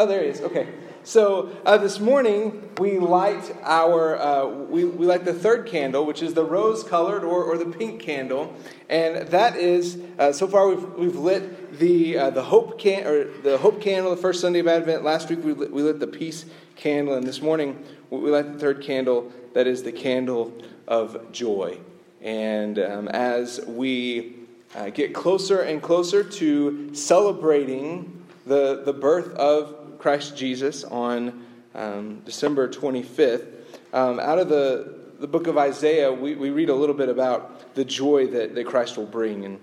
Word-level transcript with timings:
oh, 0.00 0.06
there 0.06 0.24
he 0.24 0.30
is. 0.30 0.40
Okay. 0.40 0.66
So 1.04 1.50
uh, 1.64 1.78
this 1.78 2.00
morning 2.00 2.70
we 2.78 2.98
light 2.98 3.56
our 3.62 4.18
uh, 4.18 4.46
we, 4.46 4.84
we 4.84 5.06
light 5.06 5.24
the 5.24 5.32
third 5.32 5.66
candle, 5.66 6.04
which 6.04 6.22
is 6.22 6.34
the 6.34 6.44
rose 6.44 6.82
colored 6.82 7.24
or, 7.24 7.44
or 7.44 7.56
the 7.56 7.66
pink 7.66 8.02
candle, 8.02 8.54
and 8.90 9.28
that 9.28 9.56
is 9.56 9.98
uh, 10.18 10.32
so 10.32 10.46
far 10.46 10.68
we've, 10.68 10.84
we've 10.94 11.16
lit 11.16 11.78
the 11.78 12.18
uh, 12.18 12.30
the 12.30 12.42
hope 12.42 12.78
can 12.78 13.06
or 13.06 13.24
the 13.42 13.56
hope 13.58 13.80
candle 13.80 14.10
the 14.14 14.20
first 14.20 14.40
Sunday 14.40 14.58
of 14.58 14.66
Advent. 14.66 15.02
Last 15.02 15.30
week 15.30 15.42
we 15.42 15.54
lit, 15.54 15.72
we 15.72 15.82
lit 15.82 15.98
the 15.98 16.06
peace 16.06 16.44
candle, 16.76 17.14
and 17.14 17.26
this 17.26 17.40
morning 17.40 17.82
we 18.10 18.30
light 18.30 18.52
the 18.52 18.58
third 18.58 18.82
candle. 18.82 19.32
That 19.54 19.66
is 19.66 19.82
the 19.82 19.92
candle 19.92 20.52
of 20.86 21.32
joy. 21.32 21.78
And 22.20 22.78
um, 22.78 23.08
as 23.08 23.60
we 23.66 24.34
uh, 24.74 24.90
get 24.90 25.14
closer 25.14 25.62
and 25.62 25.80
closer 25.80 26.22
to 26.22 26.94
celebrating 26.94 28.24
the 28.44 28.82
the 28.84 28.92
birth 28.92 29.32
of 29.36 29.77
Christ 29.98 30.36
Jesus 30.36 30.84
on 30.84 31.44
um, 31.74 32.20
December 32.24 32.68
25th. 32.68 33.46
Um, 33.92 34.20
out 34.20 34.38
of 34.38 34.48
the, 34.48 34.94
the 35.18 35.26
book 35.26 35.46
of 35.46 35.58
Isaiah, 35.58 36.12
we, 36.12 36.34
we 36.34 36.50
read 36.50 36.68
a 36.68 36.74
little 36.74 36.94
bit 36.94 37.08
about 37.08 37.74
the 37.74 37.84
joy 37.84 38.26
that, 38.28 38.54
that 38.54 38.66
Christ 38.66 38.96
will 38.96 39.06
bring. 39.06 39.44
And 39.44 39.58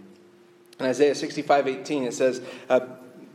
in 0.79 0.85
Isaiah 0.85 1.15
65 1.15 1.67
18, 1.67 2.03
it 2.03 2.13
says, 2.13 2.41
uh, 2.69 2.81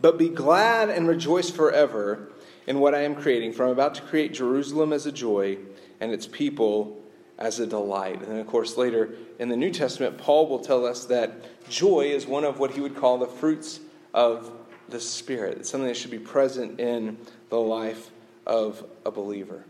But 0.00 0.18
be 0.18 0.28
glad 0.28 0.90
and 0.90 1.08
rejoice 1.08 1.50
forever 1.50 2.30
in 2.66 2.80
what 2.80 2.94
I 2.94 3.00
am 3.00 3.14
creating, 3.14 3.52
for 3.52 3.64
I'm 3.64 3.70
about 3.70 3.94
to 3.96 4.02
create 4.02 4.34
Jerusalem 4.34 4.92
as 4.92 5.06
a 5.06 5.12
joy 5.12 5.58
and 6.00 6.12
its 6.12 6.26
people 6.26 7.00
as 7.38 7.58
a 7.58 7.66
delight. 7.66 8.20
And 8.20 8.32
then, 8.32 8.38
of 8.38 8.46
course, 8.46 8.76
later 8.76 9.14
in 9.38 9.48
the 9.48 9.56
New 9.56 9.70
Testament, 9.70 10.18
Paul 10.18 10.46
will 10.48 10.58
tell 10.58 10.84
us 10.84 11.06
that 11.06 11.68
joy 11.68 12.02
is 12.02 12.26
one 12.26 12.44
of 12.44 12.58
what 12.58 12.72
he 12.72 12.80
would 12.80 12.94
call 12.94 13.18
the 13.18 13.26
fruits 13.26 13.80
of 14.12 14.52
the 14.90 15.00
Spirit. 15.00 15.58
It's 15.58 15.70
something 15.70 15.88
that 15.88 15.96
should 15.96 16.10
be 16.10 16.18
present 16.18 16.80
in 16.80 17.16
the 17.48 17.60
life 17.60 18.10
of 18.46 18.84
a 19.04 19.10
believer. 19.10 19.64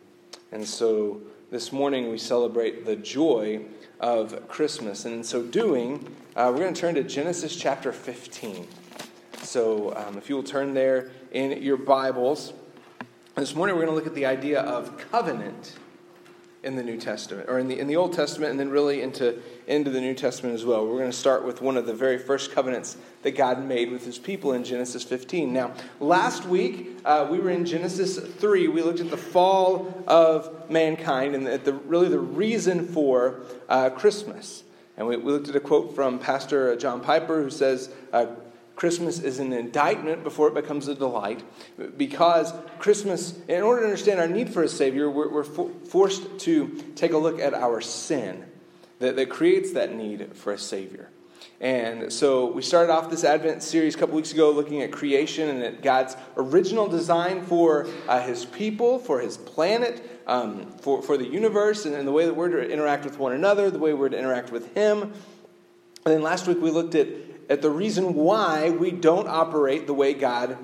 And 0.53 0.67
so 0.67 1.21
this 1.51 1.73
morning 1.73 2.11
we 2.11 2.19
celebrate 2.19 2.85
the 2.85 2.97
joy 2.97 3.63
of 4.01 4.49
Christmas. 4.49 5.05
And 5.05 5.15
in 5.15 5.25
so 5.25 5.43
doing, 5.43 6.15
uh, 6.37 6.51
we're 6.53 6.61
going 6.61 6.75
to 6.75 6.81
turn 6.81 6.95
to 6.95 7.03
Genesis 7.03 7.57
chapter 7.57 7.93
15. 7.93 8.67
So 9.43 9.95
um, 9.97 10.17
if 10.17 10.29
you 10.29 10.37
will 10.37 10.43
turn 10.43 10.75
there 10.75 11.11
in 11.33 11.63
your 11.63 11.77
Bibles, 11.77 12.53
this 13.35 13.55
morning 13.55 13.77
we're 13.77 13.85
going 13.85 13.93
to 13.93 13.97
look 13.97 14.07
at 14.07 14.15
the 14.15 14.27
idea 14.27 14.61
of 14.61 14.97
covenant 15.11 15.75
in 16.63 16.77
the 16.77 16.83
New 16.83 16.99
Testament, 16.99 17.49
or 17.49 17.59
in 17.59 17.69
the, 17.69 17.79
in 17.79 17.87
the 17.87 17.97
Old 17.97 18.13
Testament, 18.13 18.51
and 18.51 18.61
then 18.61 18.69
really 18.69 19.01
into, 19.01 19.41
into 19.67 19.91
the 19.91 20.01
New 20.01 20.15
Testament 20.15 20.55
as 20.55 20.65
well. 20.65 20.87
We're 20.87 20.99
going 20.99 21.11
to 21.11 21.17
start 21.17 21.45
with 21.45 21.63
one 21.63 21.77
of 21.77 21.87
the 21.87 21.95
very 21.95 22.19
first 22.19 22.53
covenants 22.53 22.99
that 23.23 23.33
God 23.33 23.65
made 23.65 23.91
with 23.91 24.05
his 24.05 24.19
people 24.19 24.53
in 24.53 24.63
Genesis 24.63 25.03
15. 25.03 25.53
Now, 25.53 25.73
last 26.01 26.45
week, 26.45 26.99
uh, 27.05 27.27
we 27.31 27.39
were 27.39 27.51
in 27.51 27.65
Genesis 27.65 28.19
3. 28.19 28.69
We 28.69 28.83
looked 28.83 29.01
at 29.01 29.11
the 29.11 29.17
fall 29.17 30.05
of 30.07 30.71
mankind 30.71 31.35
and 31.35 31.47
the, 31.47 31.59
the 31.59 31.73
really 31.73 32.09
the 32.09 32.19
reason 32.19 32.87
for 32.87 33.41
uh, 33.69 33.91
Christmas. 33.91 34.65
And 34.99 35.07
we, 35.07 35.17
we, 35.17 35.33
looked 35.33 35.49
at 35.49 35.57
a 35.57 35.61
quote 35.61 35.95
from 35.95 36.19
Pastor 36.19 36.77
John 36.77 37.01
Piper 37.01 37.43
who 37.43 37.49
says, 37.49 37.91
uh, 38.13 38.27
Christmas 38.81 39.19
is 39.19 39.41
an 39.41 39.53
indictment 39.53 40.25
before 40.25 40.49
it 40.49 40.55
becomes 40.55 40.89
a 40.89 40.95
delight. 40.95 41.43
Because 41.99 42.55
Christmas, 42.79 43.39
in 43.47 43.63
order 43.63 43.83
to 43.83 43.87
understand 43.87 44.19
our 44.19 44.27
need 44.27 44.49
for 44.49 44.63
a 44.63 44.69
Savior, 44.69 45.11
we're, 45.11 45.29
we're 45.29 45.45
for, 45.45 45.69
forced 45.85 46.39
to 46.39 46.69
take 46.95 47.13
a 47.13 47.19
look 47.19 47.39
at 47.41 47.53
our 47.53 47.83
sin 47.83 48.47
that, 48.99 49.17
that 49.17 49.29
creates 49.29 49.73
that 49.73 49.95
need 49.95 50.35
for 50.35 50.55
a 50.55 50.59
Savior. 50.59 51.11
And 51.61 52.11
so 52.11 52.51
we 52.53 52.63
started 52.63 52.91
off 52.91 53.11
this 53.11 53.23
Advent 53.23 53.63
series 53.63 53.97
a 53.97 53.99
couple 53.99 54.17
weeks 54.17 54.33
ago 54.33 54.51
looking 54.51 54.81
at 54.81 54.93
creation 54.93 55.51
and 55.51 55.63
at 55.63 55.83
God's 55.83 56.17
original 56.39 56.89
design 56.89 57.43
for 57.43 57.87
uh, 58.09 58.23
His 58.23 58.47
people, 58.47 58.99
for 58.99 59.21
His 59.21 59.37
planet, 59.37 60.23
um, 60.27 60.73
for, 60.81 61.03
for 61.03 61.19
the 61.19 61.27
universe, 61.27 61.85
and, 61.85 61.95
and 61.95 62.09
the 62.09 62.13
way 62.13 62.25
that 62.25 62.33
we're 62.33 62.49
to 62.49 62.67
interact 62.67 63.05
with 63.05 63.19
one 63.19 63.35
another, 63.35 63.71
the 63.71 63.79
way 63.79 63.93
we're 63.93 64.09
to 64.09 64.19
interact 64.19 64.51
with 64.51 64.75
Him. 64.75 65.03
And 65.03 66.15
then 66.15 66.23
last 66.23 66.47
week 66.47 66.63
we 66.63 66.71
looked 66.71 66.95
at 66.95 67.09
at 67.51 67.61
the 67.63 67.71
reason 67.71 68.15
why 68.15 68.71
we 68.71 68.93
don't 68.93 69.29
operate 69.29 69.89
the 69.89 69.93
way 69.93 70.15
God 70.15 70.57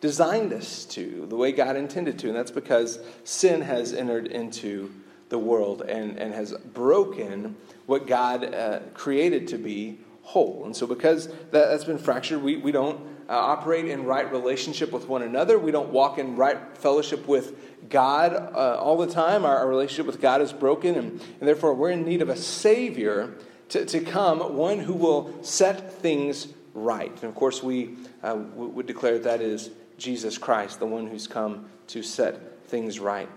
designed 0.00 0.52
us 0.52 0.84
to, 0.86 1.24
the 1.28 1.36
way 1.36 1.52
God 1.52 1.76
intended 1.76 2.18
to. 2.18 2.28
And 2.28 2.36
that's 2.36 2.50
because 2.50 2.98
sin 3.22 3.62
has 3.62 3.94
entered 3.94 4.26
into 4.26 4.92
the 5.28 5.38
world 5.38 5.82
and, 5.82 6.18
and 6.18 6.34
has 6.34 6.52
broken 6.52 7.56
what 7.86 8.08
God 8.08 8.52
uh, 8.52 8.80
created 8.92 9.48
to 9.48 9.58
be 9.58 10.00
whole. 10.22 10.64
And 10.64 10.76
so, 10.76 10.86
because 10.86 11.28
that, 11.52 11.70
has 11.70 11.84
been 11.84 11.98
fractured, 11.98 12.42
we, 12.42 12.56
we 12.56 12.72
don't 12.72 13.00
uh, 13.28 13.34
operate 13.34 13.86
in 13.86 14.04
right 14.04 14.30
relationship 14.30 14.90
with 14.90 15.06
one 15.08 15.22
another. 15.22 15.58
We 15.58 15.70
don't 15.70 15.90
walk 15.90 16.18
in 16.18 16.36
right 16.36 16.58
fellowship 16.76 17.28
with 17.28 17.88
God 17.88 18.34
uh, 18.34 18.76
all 18.80 18.98
the 18.98 19.06
time. 19.06 19.44
Our, 19.44 19.58
our, 19.58 19.68
relationship 19.68 20.06
with 20.06 20.20
God 20.20 20.42
is 20.42 20.52
broken, 20.52 20.96
and, 20.96 21.12
and 21.12 21.48
therefore 21.48 21.74
we're 21.74 21.90
in 21.90 22.04
need 22.04 22.20
of 22.20 22.28
a 22.28 22.36
Savior 22.36 23.34
to, 23.72 23.86
to 23.86 24.00
come, 24.00 24.54
one 24.54 24.78
who 24.78 24.92
will 24.92 25.32
set 25.42 25.94
things 25.94 26.48
right. 26.74 27.10
And 27.10 27.24
of 27.24 27.34
course, 27.34 27.62
we 27.62 27.96
uh, 28.22 28.36
would 28.54 28.86
declare 28.86 29.18
that 29.20 29.40
is 29.40 29.70
Jesus 29.96 30.36
Christ, 30.36 30.78
the 30.78 30.84
one 30.84 31.06
who's 31.06 31.26
come 31.26 31.70
to 31.86 32.02
set 32.02 32.66
things 32.66 33.00
right. 33.00 33.30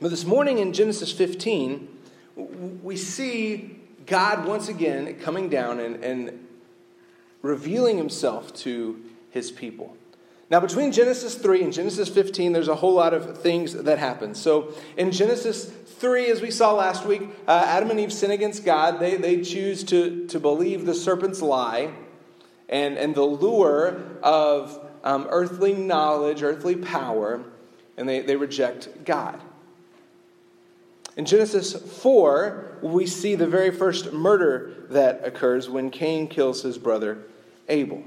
But 0.00 0.10
this 0.10 0.24
morning 0.24 0.58
in 0.58 0.72
Genesis 0.72 1.12
15, 1.12 1.86
we 2.82 2.96
see 2.96 3.78
God 4.06 4.46
once 4.46 4.68
again 4.68 5.18
coming 5.20 5.50
down 5.50 5.80
and, 5.80 6.02
and 6.02 6.46
revealing 7.42 7.98
himself 7.98 8.54
to 8.54 9.02
his 9.30 9.50
people. 9.50 9.98
Now, 10.48 10.60
between 10.60 10.92
Genesis 10.92 11.34
3 11.34 11.62
and 11.62 11.72
Genesis 11.74 12.08
15, 12.08 12.52
there's 12.52 12.68
a 12.68 12.76
whole 12.76 12.94
lot 12.94 13.12
of 13.12 13.38
things 13.38 13.74
that 13.74 13.98
happen. 13.98 14.34
So, 14.34 14.72
in 14.96 15.10
Genesis 15.10 15.66
3, 15.98 16.26
as 16.26 16.42
we 16.42 16.50
saw 16.50 16.74
last 16.74 17.06
week, 17.06 17.22
uh, 17.48 17.64
Adam 17.66 17.90
and 17.90 17.98
Eve 17.98 18.12
sin 18.12 18.30
against 18.30 18.64
God. 18.64 19.00
They, 19.00 19.16
they 19.16 19.42
choose 19.42 19.82
to, 19.84 20.26
to 20.26 20.38
believe 20.38 20.84
the 20.84 20.94
serpent's 20.94 21.40
lie 21.40 21.90
and, 22.68 22.98
and 22.98 23.14
the 23.14 23.22
lure 23.22 24.18
of 24.22 24.78
um, 25.04 25.26
earthly 25.30 25.72
knowledge, 25.72 26.42
earthly 26.42 26.76
power, 26.76 27.42
and 27.96 28.06
they, 28.06 28.20
they 28.20 28.36
reject 28.36 29.04
God. 29.04 29.40
In 31.16 31.24
Genesis 31.24 31.72
4, 32.02 32.78
we 32.82 33.06
see 33.06 33.34
the 33.34 33.46
very 33.46 33.70
first 33.70 34.12
murder 34.12 34.74
that 34.90 35.26
occurs 35.26 35.70
when 35.70 35.90
Cain 35.90 36.28
kills 36.28 36.62
his 36.62 36.76
brother 36.76 37.18
Abel. 37.70 38.02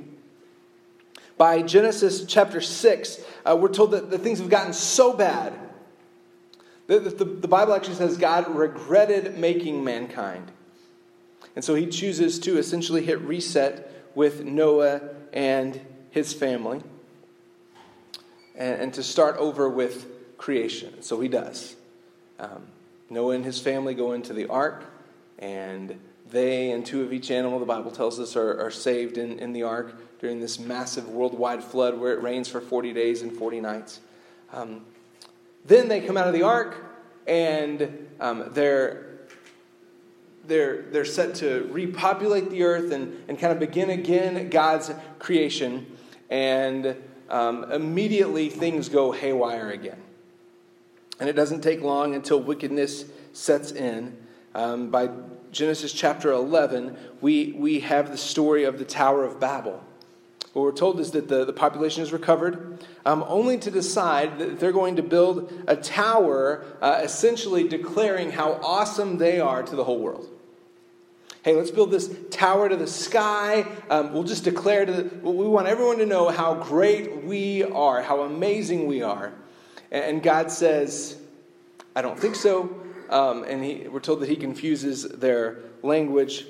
By 1.37 1.63
Genesis 1.63 2.25
chapter 2.25 2.61
6, 2.61 3.21
uh, 3.45 3.57
we're 3.59 3.69
told 3.69 3.91
that 3.91 4.11
the 4.11 4.19
things 4.19 4.39
have 4.39 4.49
gotten 4.49 4.73
so 4.73 5.13
bad. 5.13 5.53
The, 6.89 6.99
the, 6.99 7.23
the 7.23 7.47
Bible 7.47 7.75
actually 7.75 7.97
says 7.97 8.17
God 8.17 8.55
regretted 8.55 9.37
making 9.37 9.83
mankind. 9.83 10.51
And 11.55 11.63
so 11.63 11.75
he 11.75 11.85
chooses 11.85 12.39
to 12.39 12.57
essentially 12.57 13.05
hit 13.05 13.21
reset 13.21 14.09
with 14.15 14.43
Noah 14.43 15.01
and 15.31 15.79
his 16.09 16.33
family 16.33 16.81
and, 18.55 18.81
and 18.81 18.93
to 18.95 19.03
start 19.03 19.37
over 19.37 19.69
with 19.69 20.07
creation. 20.39 21.03
So 21.03 21.21
he 21.21 21.27
does. 21.27 21.75
Um, 22.39 22.63
Noah 23.07 23.35
and 23.35 23.45
his 23.45 23.61
family 23.61 23.93
go 23.93 24.13
into 24.13 24.33
the 24.33 24.47
ark, 24.47 24.83
and 25.37 25.99
they 26.31 26.71
and 26.71 26.83
two 26.83 27.03
of 27.03 27.13
each 27.13 27.29
animal, 27.29 27.59
the 27.59 27.67
Bible 27.67 27.91
tells 27.91 28.19
us, 28.19 28.35
are, 28.35 28.59
are 28.59 28.71
saved 28.71 29.19
in, 29.19 29.37
in 29.37 29.53
the 29.53 29.61
ark 29.61 29.93
during 30.19 30.39
this 30.39 30.57
massive 30.57 31.07
worldwide 31.07 31.63
flood 31.63 31.99
where 31.99 32.13
it 32.13 32.23
rains 32.23 32.47
for 32.47 32.59
40 32.59 32.93
days 32.93 33.21
and 33.21 33.31
40 33.31 33.61
nights. 33.61 33.99
Um, 34.51 34.85
then 35.65 35.87
they 35.87 36.01
come 36.01 36.17
out 36.17 36.27
of 36.27 36.33
the 36.33 36.43
ark 36.43 36.75
and 37.27 38.07
um, 38.19 38.45
they're, 38.51 39.19
they're, 40.45 40.83
they're 40.83 41.05
set 41.05 41.35
to 41.35 41.69
repopulate 41.71 42.49
the 42.49 42.63
earth 42.63 42.91
and, 42.91 43.23
and 43.27 43.37
kind 43.39 43.53
of 43.53 43.59
begin 43.59 43.89
again 43.89 44.49
God's 44.49 44.91
creation. 45.19 45.85
And 46.29 46.95
um, 47.29 47.71
immediately 47.71 48.49
things 48.49 48.89
go 48.89 49.11
haywire 49.11 49.69
again. 49.69 50.01
And 51.19 51.29
it 51.29 51.33
doesn't 51.33 51.61
take 51.61 51.81
long 51.81 52.15
until 52.15 52.41
wickedness 52.41 53.05
sets 53.33 53.71
in. 53.71 54.17
Um, 54.55 54.89
by 54.89 55.09
Genesis 55.51 55.93
chapter 55.93 56.31
11, 56.31 56.97
we, 57.21 57.53
we 57.53 57.81
have 57.81 58.11
the 58.11 58.17
story 58.17 58.63
of 58.63 58.79
the 58.79 58.85
Tower 58.85 59.23
of 59.25 59.39
Babel 59.39 59.83
what 60.53 60.63
we're 60.63 60.71
told 60.71 60.99
is 60.99 61.11
that 61.11 61.27
the, 61.27 61.45
the 61.45 61.53
population 61.53 62.01
is 62.01 62.11
recovered, 62.11 62.83
um, 63.05 63.23
only 63.27 63.57
to 63.59 63.69
decide 63.69 64.39
that 64.39 64.59
they're 64.59 64.71
going 64.71 64.95
to 64.95 65.03
build 65.03 65.53
a 65.67 65.75
tower, 65.75 66.65
uh, 66.81 67.01
essentially 67.03 67.67
declaring 67.67 68.31
how 68.31 68.53
awesome 68.63 69.17
they 69.17 69.39
are 69.39 69.61
to 69.61 69.75
the 69.75 69.83
whole 69.83 69.99
world. 69.99 70.27
Hey, 71.43 71.55
let's 71.55 71.71
build 71.71 71.91
this 71.91 72.13
tower 72.31 72.67
to 72.67 72.75
the 72.75 72.87
sky. 72.87 73.65
Um, 73.89 74.11
we'll 74.11 74.23
just 74.23 74.43
declare 74.43 74.85
to 74.85 74.91
the, 74.91 75.15
we 75.19 75.47
want 75.47 75.67
everyone 75.67 75.99
to 75.99 76.05
know 76.05 76.29
how 76.29 76.55
great 76.55 77.23
we 77.23 77.63
are, 77.63 78.01
how 78.01 78.23
amazing 78.23 78.87
we 78.87 79.01
are. 79.03 79.31
And 79.91 80.21
God 80.21 80.51
says, 80.51 81.17
I 81.95 82.01
don't 82.01 82.19
think 82.19 82.35
so. 82.35 82.75
Um, 83.09 83.43
and 83.43 83.63
he, 83.63 83.87
we're 83.87 83.99
told 83.99 84.19
that 84.19 84.29
he 84.29 84.35
confuses 84.35 85.03
their 85.03 85.59
language, 85.81 86.45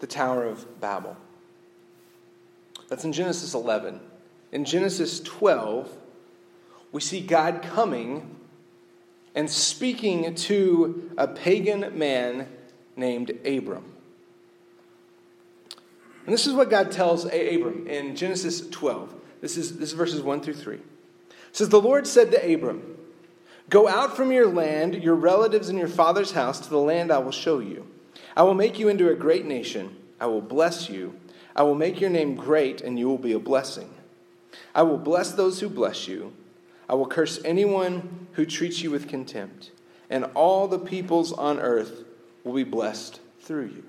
the 0.00 0.06
Tower 0.06 0.44
of 0.44 0.80
Babel. 0.80 1.16
That's 2.94 3.04
in 3.04 3.12
Genesis 3.12 3.54
11. 3.54 3.98
In 4.52 4.64
Genesis 4.64 5.18
12, 5.18 5.90
we 6.92 7.00
see 7.00 7.20
God 7.20 7.60
coming 7.60 8.36
and 9.34 9.50
speaking 9.50 10.32
to 10.36 11.10
a 11.18 11.26
pagan 11.26 11.98
man 11.98 12.46
named 12.94 13.32
Abram. 13.44 13.84
And 16.24 16.32
this 16.32 16.46
is 16.46 16.52
what 16.52 16.70
God 16.70 16.92
tells 16.92 17.24
Abram 17.24 17.88
in 17.88 18.14
Genesis 18.14 18.68
12. 18.68 19.12
This 19.40 19.56
is, 19.56 19.76
this 19.76 19.88
is 19.88 19.94
verses 19.96 20.22
1 20.22 20.42
through 20.42 20.54
3. 20.54 20.76
It 20.76 20.82
says, 21.50 21.70
The 21.70 21.80
Lord 21.80 22.06
said 22.06 22.30
to 22.30 22.54
Abram, 22.54 22.96
Go 23.70 23.88
out 23.88 24.16
from 24.16 24.30
your 24.30 24.46
land, 24.46 25.02
your 25.02 25.16
relatives, 25.16 25.68
and 25.68 25.76
your 25.76 25.88
father's 25.88 26.30
house 26.30 26.60
to 26.60 26.70
the 26.70 26.78
land 26.78 27.10
I 27.10 27.18
will 27.18 27.32
show 27.32 27.58
you. 27.58 27.88
I 28.36 28.44
will 28.44 28.54
make 28.54 28.78
you 28.78 28.88
into 28.88 29.10
a 29.10 29.16
great 29.16 29.46
nation. 29.46 29.96
I 30.20 30.26
will 30.26 30.40
bless 30.40 30.88
you. 30.88 31.18
I 31.56 31.62
will 31.62 31.74
make 31.74 32.00
your 32.00 32.10
name 32.10 32.34
great, 32.34 32.80
and 32.80 32.98
you 32.98 33.08
will 33.08 33.18
be 33.18 33.32
a 33.32 33.38
blessing. 33.38 33.90
I 34.74 34.82
will 34.82 34.98
bless 34.98 35.32
those 35.32 35.60
who 35.60 35.68
bless 35.68 36.08
you. 36.08 36.32
I 36.88 36.94
will 36.94 37.06
curse 37.06 37.40
anyone 37.44 38.26
who 38.32 38.44
treats 38.44 38.82
you 38.82 38.90
with 38.90 39.08
contempt, 39.08 39.70
and 40.10 40.24
all 40.34 40.68
the 40.68 40.78
peoples 40.78 41.32
on 41.32 41.60
earth 41.60 42.04
will 42.42 42.54
be 42.54 42.64
blessed 42.64 43.20
through 43.40 43.66
you. 43.66 43.84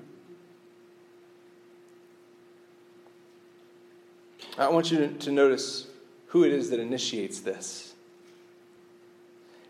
I 4.58 4.70
want 4.70 4.92
you 4.92 5.08
to 5.08 5.32
notice 5.32 5.88
who 6.28 6.44
it 6.44 6.54
is 6.54 6.70
that 6.70 6.80
initiates 6.80 7.40
this. 7.40 7.94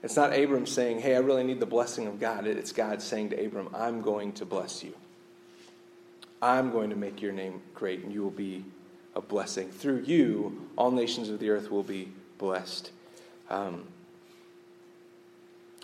It's 0.03 0.15
not 0.15 0.37
Abram 0.37 0.67
saying, 0.67 0.99
Hey, 0.99 1.15
I 1.15 1.19
really 1.19 1.43
need 1.43 1.59
the 1.59 1.65
blessing 1.65 2.05
of 2.05 2.19
God. 2.19 2.45
It's 2.45 2.71
God 2.71 3.01
saying 3.01 3.29
to 3.29 3.43
Abram, 3.43 3.69
I'm 3.73 4.01
going 4.01 4.33
to 4.33 4.45
bless 4.45 4.83
you. 4.83 4.93
I'm 6.41 6.71
going 6.71 6.89
to 6.89 6.95
make 6.95 7.21
your 7.21 7.31
name 7.31 7.61
great, 7.73 8.03
and 8.03 8.13
you 8.13 8.21
will 8.21 8.31
be 8.31 8.65
a 9.15 9.21
blessing. 9.21 9.69
Through 9.69 10.03
you, 10.05 10.69
all 10.75 10.91
nations 10.91 11.29
of 11.29 11.39
the 11.39 11.49
earth 11.49 11.71
will 11.71 11.83
be 11.83 12.09
blessed. 12.37 12.91
Um, 13.49 13.85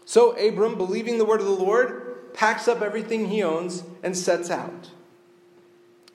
so 0.06 0.31
Abram, 0.31 0.75
believing 0.75 1.18
the 1.18 1.25
word 1.25 1.39
of 1.39 1.45
the 1.45 1.51
Lord, 1.51 2.33
packs 2.33 2.68
up 2.68 2.81
everything 2.81 3.27
he 3.27 3.44
owns 3.44 3.83
and 4.03 4.15
sets 4.15 4.50
out. 4.50 4.89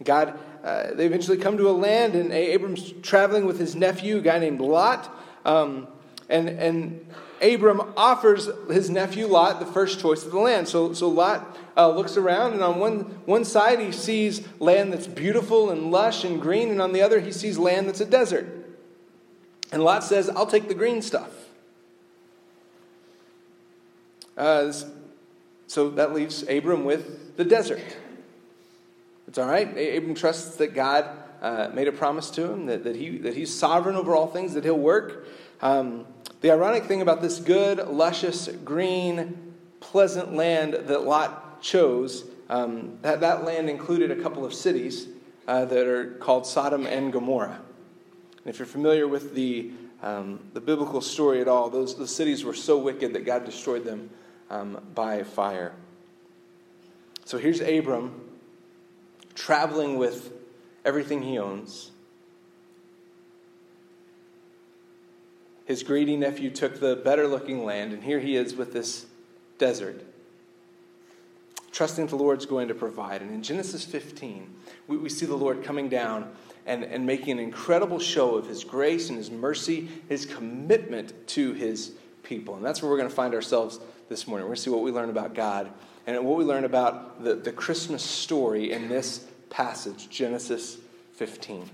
God, 0.03 0.39
uh, 0.63 0.93
they 0.93 1.07
eventually 1.07 1.39
come 1.39 1.57
to 1.57 1.71
a 1.71 1.73
land, 1.73 2.15
and 2.15 2.33
Abram's 2.33 2.93
traveling 3.03 3.47
with 3.47 3.59
his 3.59 3.75
nephew, 3.75 4.19
a 4.19 4.21
guy 4.21 4.39
named 4.39 4.61
Lot. 4.61 5.11
Um, 5.45 5.89
and, 6.29 6.49
and 6.49 7.07
Abram 7.41 7.93
offers 7.97 8.49
his 8.71 8.89
nephew 8.89 9.27
Lot 9.27 9.61
the 9.61 9.67
first 9.67 10.01
choice 10.01 10.25
of 10.25 10.33
the 10.33 10.39
land. 10.39 10.69
So, 10.69 10.93
so 10.93 11.09
Lot 11.09 11.57
uh, 11.77 11.91
looks 11.91 12.17
around, 12.17 12.55
and 12.55 12.63
on 12.63 12.79
one, 12.79 13.01
one 13.27 13.45
side 13.45 13.79
he 13.79 13.93
sees 13.93 14.47
land 14.59 14.93
that's 14.93 15.07
beautiful 15.07 15.71
and 15.71 15.91
lush 15.91 16.25
and 16.25 16.41
green, 16.41 16.71
and 16.71 16.81
on 16.81 16.93
the 16.93 17.03
other 17.03 17.21
he 17.21 17.33
sees 17.33 17.59
land 17.59 17.89
that's 17.89 18.01
a 18.01 18.07
desert. 18.07 18.49
And 19.73 19.83
Lot 19.83 20.05
says, 20.05 20.31
I'll 20.31 20.47
take 20.47 20.69
the 20.69 20.75
green 20.75 21.03
stuff. 21.03 21.31
Uh, 24.37 24.73
so 25.67 25.91
that 25.91 26.13
leaves 26.13 26.43
Abram 26.49 26.85
with 26.85 27.37
the 27.37 27.45
desert. 27.45 27.83
It's 29.27 29.39
all 29.39 29.49
right. 29.49 29.69
Abram 29.69 30.15
trusts 30.15 30.57
that 30.57 30.75
God 30.75 31.09
uh, 31.43 31.71
made 31.75 31.89
a 31.89 31.93
promise 31.93 32.31
to 32.31 32.51
him, 32.51 32.67
that, 32.67 32.85
that, 32.85 32.97
he, 32.97 33.19
that 33.19 33.35
he's 33.35 33.53
sovereign 33.53 33.97
over 33.97 34.15
all 34.15 34.27
things, 34.27 34.55
that 34.55 34.65
he'll 34.65 34.79
work. 34.79 35.27
Um, 35.61 36.07
the 36.41 36.51
ironic 36.51 36.85
thing 36.85 37.03
about 37.03 37.23
this 37.23 37.39
good, 37.39 37.79
luscious, 37.89 38.49
green, 38.65 39.55
pleasant 39.81 40.35
land 40.35 40.75
that 40.75 41.05
Lot 41.05 41.63
chose, 41.63 42.25
um, 42.49 42.99
that, 43.03 43.21
that 43.21 43.45
land 43.45 43.71
included 43.71 44.11
a 44.11 44.23
couple 44.23 44.45
of 44.45 44.53
cities 44.53 45.09
uh, 45.49 45.65
that 45.65 45.87
are 45.87 46.15
called 46.15 46.47
Sodom 46.47 46.87
and 46.87 47.13
Gomorrah. 47.13 47.61
And 48.39 48.47
if 48.47 48.59
you're 48.59 48.67
familiar 48.67 49.09
with 49.09 49.35
the, 49.35 49.73
um, 50.03 50.41
the 50.53 50.61
biblical 50.61 51.01
story 51.01 51.41
at 51.41 51.49
all, 51.49 51.71
those 51.71 51.97
the 51.97 52.07
cities 52.07 52.45
were 52.45 52.55
so 52.55 52.79
wicked 52.79 53.15
that 53.15 53.25
God 53.25 53.45
destroyed 53.45 53.85
them 53.85 54.11
um, 54.51 54.81
by 54.95 55.23
fire. 55.23 55.75
So 57.25 57.39
here's 57.39 57.61
Abram 57.61 58.23
traveling 59.35 59.99
with 59.99 60.33
everything 60.85 61.23
he 61.23 61.39
owns 61.39 61.91
His 65.67 65.83
greedy 65.83 66.17
nephew 66.17 66.51
took 66.51 66.81
the 66.81 66.97
better 66.97 67.27
looking 67.27 67.65
land, 67.65 67.93
and 67.93 68.03
here 68.03 68.21
he 68.21 68.37
is 68.37 68.55
with 68.55 68.73
this 68.73 69.05
desert, 69.59 70.01
trusting 71.73 72.07
the 72.07 72.17
Lord's 72.17 72.47
going 72.47 72.69
to 72.69 72.75
provide. 72.75 73.21
And 73.21 73.33
in 73.33 73.43
Genesis 73.43 73.85
15, 73.85 74.49
we, 74.87 74.97
we 74.97 75.09
see 75.09 75.27
the 75.27 75.37
Lord 75.37 75.65
coming 75.65 75.89
down 75.89 76.31
and, 76.67 76.85
and 76.85 77.05
making 77.05 77.33
an 77.33 77.39
incredible 77.41 77.99
show 77.99 78.37
of 78.37 78.47
his 78.47 78.63
grace 78.63 79.09
and 79.09 79.19
his 79.19 79.31
mercy, 79.31 79.89
his 80.09 80.25
commitment 80.25 81.13
to 81.29 81.53
his 81.53 81.93
people. 82.23 82.55
And 82.55 82.65
that's 82.65 82.81
where 82.81 82.91
we're 82.91 82.99
going 82.99 83.09
to 83.09 83.15
find 83.15 83.35
ourselves 83.35 83.81
this 84.09 84.29
morning. 84.29 84.45
We're 84.45 84.51
going 84.51 84.57
to 84.57 84.63
see 84.63 84.71
what 84.71 84.83
we 84.83 84.93
learn 84.93 85.11
about 85.11 85.35
God 85.35 85.71
and 86.07 86.25
what 86.25 86.37
we 86.37 86.45
learn 86.45 86.65
about 86.65 87.25
the, 87.25 87.35
the 87.35 87.53
Christmas 87.53 88.05
story 88.05 88.71
in 88.71 88.89
this 88.89 89.27
passage, 89.51 90.09
Genesis 90.11 90.79
15. 91.15 91.69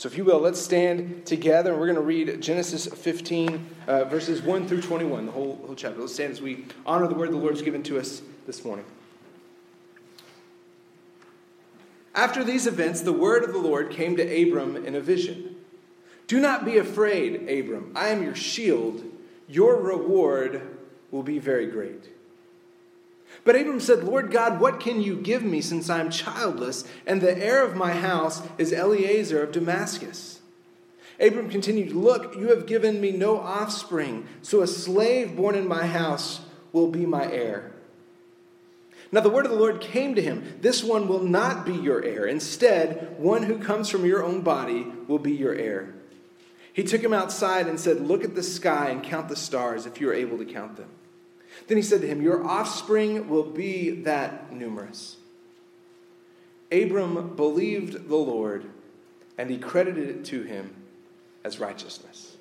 So, 0.00 0.06
if 0.06 0.16
you 0.16 0.24
will, 0.24 0.38
let's 0.38 0.58
stand 0.58 1.26
together 1.26 1.72
and 1.72 1.78
we're 1.78 1.84
going 1.84 1.96
to 1.96 2.00
read 2.00 2.40
Genesis 2.40 2.86
15, 2.86 3.66
uh, 3.86 4.04
verses 4.04 4.40
1 4.40 4.66
through 4.66 4.80
21, 4.80 5.26
the 5.26 5.32
whole, 5.32 5.60
whole 5.66 5.74
chapter. 5.74 6.00
Let's 6.00 6.14
stand 6.14 6.32
as 6.32 6.40
we 6.40 6.64
honor 6.86 7.06
the 7.06 7.14
word 7.14 7.30
the 7.30 7.36
Lord's 7.36 7.60
given 7.60 7.82
to 7.82 7.98
us 7.98 8.22
this 8.46 8.64
morning. 8.64 8.86
After 12.14 12.42
these 12.42 12.66
events, 12.66 13.02
the 13.02 13.12
word 13.12 13.44
of 13.44 13.52
the 13.52 13.58
Lord 13.58 13.90
came 13.90 14.16
to 14.16 14.22
Abram 14.22 14.86
in 14.86 14.94
a 14.94 15.02
vision. 15.02 15.56
Do 16.28 16.40
not 16.40 16.64
be 16.64 16.78
afraid, 16.78 17.46
Abram. 17.50 17.92
I 17.94 18.08
am 18.08 18.22
your 18.22 18.34
shield. 18.34 19.04
Your 19.48 19.76
reward 19.76 20.78
will 21.10 21.22
be 21.22 21.38
very 21.38 21.66
great. 21.66 22.08
But 23.44 23.56
Abram 23.56 23.80
said, 23.80 24.04
Lord 24.04 24.30
God, 24.30 24.60
what 24.60 24.80
can 24.80 25.00
you 25.00 25.16
give 25.16 25.42
me 25.42 25.60
since 25.60 25.88
I 25.88 26.00
am 26.00 26.10
childless, 26.10 26.84
and 27.06 27.20
the 27.20 27.36
heir 27.38 27.64
of 27.64 27.76
my 27.76 27.92
house 27.92 28.42
is 28.58 28.72
Eliezer 28.72 29.42
of 29.42 29.52
Damascus? 29.52 30.40
Abram 31.18 31.50
continued, 31.50 31.92
Look, 31.92 32.34
you 32.36 32.48
have 32.48 32.66
given 32.66 33.00
me 33.00 33.12
no 33.12 33.38
offspring, 33.38 34.26
so 34.42 34.62
a 34.62 34.66
slave 34.66 35.36
born 35.36 35.54
in 35.54 35.68
my 35.68 35.86
house 35.86 36.40
will 36.72 36.88
be 36.88 37.06
my 37.06 37.30
heir. 37.30 37.72
Now 39.12 39.20
the 39.20 39.30
word 39.30 39.44
of 39.44 39.50
the 39.50 39.58
Lord 39.58 39.80
came 39.80 40.14
to 40.14 40.22
him 40.22 40.58
This 40.60 40.84
one 40.84 41.08
will 41.08 41.22
not 41.22 41.66
be 41.66 41.74
your 41.74 42.04
heir. 42.04 42.26
Instead, 42.26 43.16
one 43.18 43.42
who 43.42 43.58
comes 43.58 43.88
from 43.88 44.04
your 44.04 44.22
own 44.22 44.42
body 44.42 44.86
will 45.08 45.18
be 45.18 45.32
your 45.32 45.54
heir. 45.54 45.94
He 46.72 46.84
took 46.84 47.02
him 47.02 47.12
outside 47.12 47.66
and 47.66 47.80
said, 47.80 48.00
Look 48.00 48.24
at 48.24 48.34
the 48.34 48.42
sky 48.42 48.90
and 48.90 49.02
count 49.02 49.28
the 49.28 49.36
stars 49.36 49.86
if 49.86 50.00
you 50.00 50.08
are 50.10 50.14
able 50.14 50.38
to 50.38 50.44
count 50.44 50.76
them. 50.76 50.88
Then 51.66 51.76
he 51.76 51.82
said 51.82 52.00
to 52.00 52.06
him, 52.06 52.22
Your 52.22 52.46
offspring 52.46 53.28
will 53.28 53.44
be 53.44 53.90
that 54.02 54.52
numerous. 54.52 55.16
Abram 56.72 57.36
believed 57.36 58.08
the 58.08 58.16
Lord, 58.16 58.66
and 59.36 59.50
he 59.50 59.58
credited 59.58 60.08
it 60.08 60.24
to 60.26 60.42
him 60.42 60.74
as 61.44 61.58
righteousness. 61.58 62.36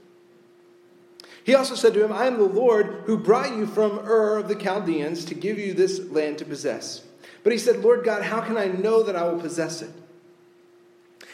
He 1.44 1.56
also 1.56 1.76
said 1.76 1.94
to 1.94 2.04
him, 2.04 2.12
I 2.12 2.28
am 2.28 2.38
the 2.38 2.44
Lord 2.44 3.04
who 3.06 3.18
brought 3.18 3.56
you 3.56 3.66
from 3.66 4.00
Ur 4.00 4.38
of 4.38 4.48
the 4.48 4.56
Chaldeans 4.56 5.26
to 5.26 5.36
give 5.36 5.58
you 5.58 5.74
this 5.74 6.00
land 6.12 6.38
to 6.40 6.46
possess. 6.46 7.04
But 7.44 7.54
he 7.54 7.58
said, 7.58 7.78
Lord 7.78 8.04
God, 8.04 8.24
how 8.24 8.42
can 8.42 8.58
I 8.58 8.66
know 8.66 9.04
that 9.04 9.16
I 9.16 9.24
will 9.24 9.40
possess 9.40 9.82
it? 9.82 9.92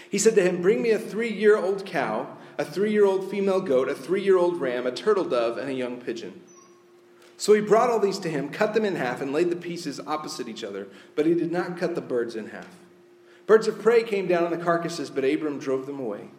He 0.10 0.18
said 0.18 0.36
to 0.36 0.42
him, 0.42 0.62
Bring 0.62 0.82
me 0.82 0.92
a 0.92 1.00
three 1.00 1.34
year 1.34 1.58
old 1.58 1.86
cow, 1.86 2.38
a 2.58 2.64
three 2.64 2.92
year 2.92 3.06
old 3.06 3.30
female 3.30 3.60
goat, 3.60 3.90
a 3.90 3.96
three 3.96 4.24
year 4.24 4.38
old 4.38 4.62
ram, 4.62 4.88
a 4.88 4.92
turtle 4.92 5.26
dove, 5.26 5.58
and 5.58 5.70
a 5.70 5.74
young 5.74 6.00
pigeon. 6.00 6.40
So 7.38 7.54
he 7.54 7.62
brought 7.62 7.90
all 7.90 8.00
these 8.00 8.20
to 8.20 8.30
him, 8.30 8.50
cut 8.50 8.74
them 8.74 8.86
in 8.86 8.96
half, 8.96 9.22
and 9.22 9.34
laid 9.34 9.50
the 9.50 9.56
pieces 9.56 10.00
opposite 10.00 10.48
each 10.48 10.64
other, 10.64 10.88
but 11.16 11.26
he 11.26 11.34
did 11.34 11.52
not 11.52 11.78
cut 11.78 11.96
the 11.96 12.02
birds 12.02 12.36
in 12.36 12.50
half. 12.50 12.68
Birds 13.46 13.68
of 13.68 13.82
prey 13.82 14.04
came 14.04 14.28
down 14.28 14.44
on 14.44 14.52
the 14.52 14.64
carcasses, 14.64 15.10
but 15.10 15.26
Abram 15.26 15.60
drove 15.60 15.86
them 15.86 16.00
away. 16.00 16.30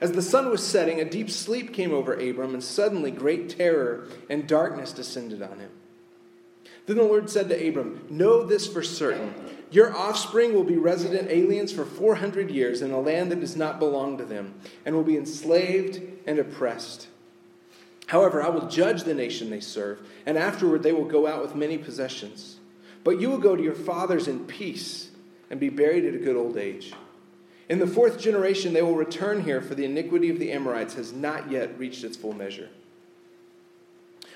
As 0.00 0.12
the 0.12 0.22
sun 0.22 0.50
was 0.50 0.64
setting, 0.64 1.00
a 1.00 1.08
deep 1.08 1.30
sleep 1.30 1.72
came 1.72 1.92
over 1.92 2.14
Abram, 2.14 2.54
and 2.54 2.62
suddenly 2.62 3.10
great 3.10 3.48
terror 3.48 4.06
and 4.28 4.46
darkness 4.46 4.92
descended 4.92 5.42
on 5.42 5.58
him. 5.58 5.70
Then 6.86 6.96
the 6.96 7.02
Lord 7.02 7.28
said 7.28 7.48
to 7.48 7.68
Abram, 7.68 8.06
Know 8.08 8.44
this 8.44 8.66
for 8.66 8.82
certain 8.82 9.34
Your 9.70 9.94
offspring 9.94 10.54
will 10.54 10.64
be 10.64 10.78
resident 10.78 11.30
aliens 11.30 11.72
for 11.72 11.84
400 11.84 12.50
years 12.50 12.80
in 12.80 12.92
a 12.92 13.00
land 13.00 13.30
that 13.30 13.40
does 13.40 13.56
not 13.56 13.78
belong 13.78 14.18
to 14.18 14.24
them, 14.24 14.54
and 14.86 14.94
will 14.94 15.04
be 15.04 15.16
enslaved 15.16 16.00
and 16.26 16.38
oppressed. 16.38 17.08
However, 18.08 18.42
I 18.42 18.48
will 18.48 18.68
judge 18.68 19.04
the 19.04 19.14
nation 19.14 19.50
they 19.50 19.60
serve, 19.60 20.00
and 20.24 20.38
afterward 20.38 20.82
they 20.82 20.92
will 20.92 21.04
go 21.04 21.26
out 21.26 21.42
with 21.42 21.54
many 21.54 21.76
possessions. 21.76 22.56
But 23.04 23.20
you 23.20 23.28
will 23.28 23.38
go 23.38 23.54
to 23.54 23.62
your 23.62 23.74
fathers 23.74 24.28
in 24.28 24.46
peace 24.46 25.10
and 25.50 25.60
be 25.60 25.68
buried 25.68 26.06
at 26.06 26.14
a 26.14 26.18
good 26.18 26.36
old 26.36 26.56
age. 26.56 26.94
In 27.68 27.78
the 27.78 27.86
fourth 27.86 28.18
generation 28.18 28.72
they 28.72 28.80
will 28.80 28.94
return 28.94 29.44
here, 29.44 29.60
for 29.60 29.74
the 29.74 29.84
iniquity 29.84 30.30
of 30.30 30.38
the 30.38 30.50
Amorites 30.52 30.94
has 30.94 31.12
not 31.12 31.50
yet 31.50 31.78
reached 31.78 32.02
its 32.02 32.16
full 32.16 32.32
measure. 32.32 32.70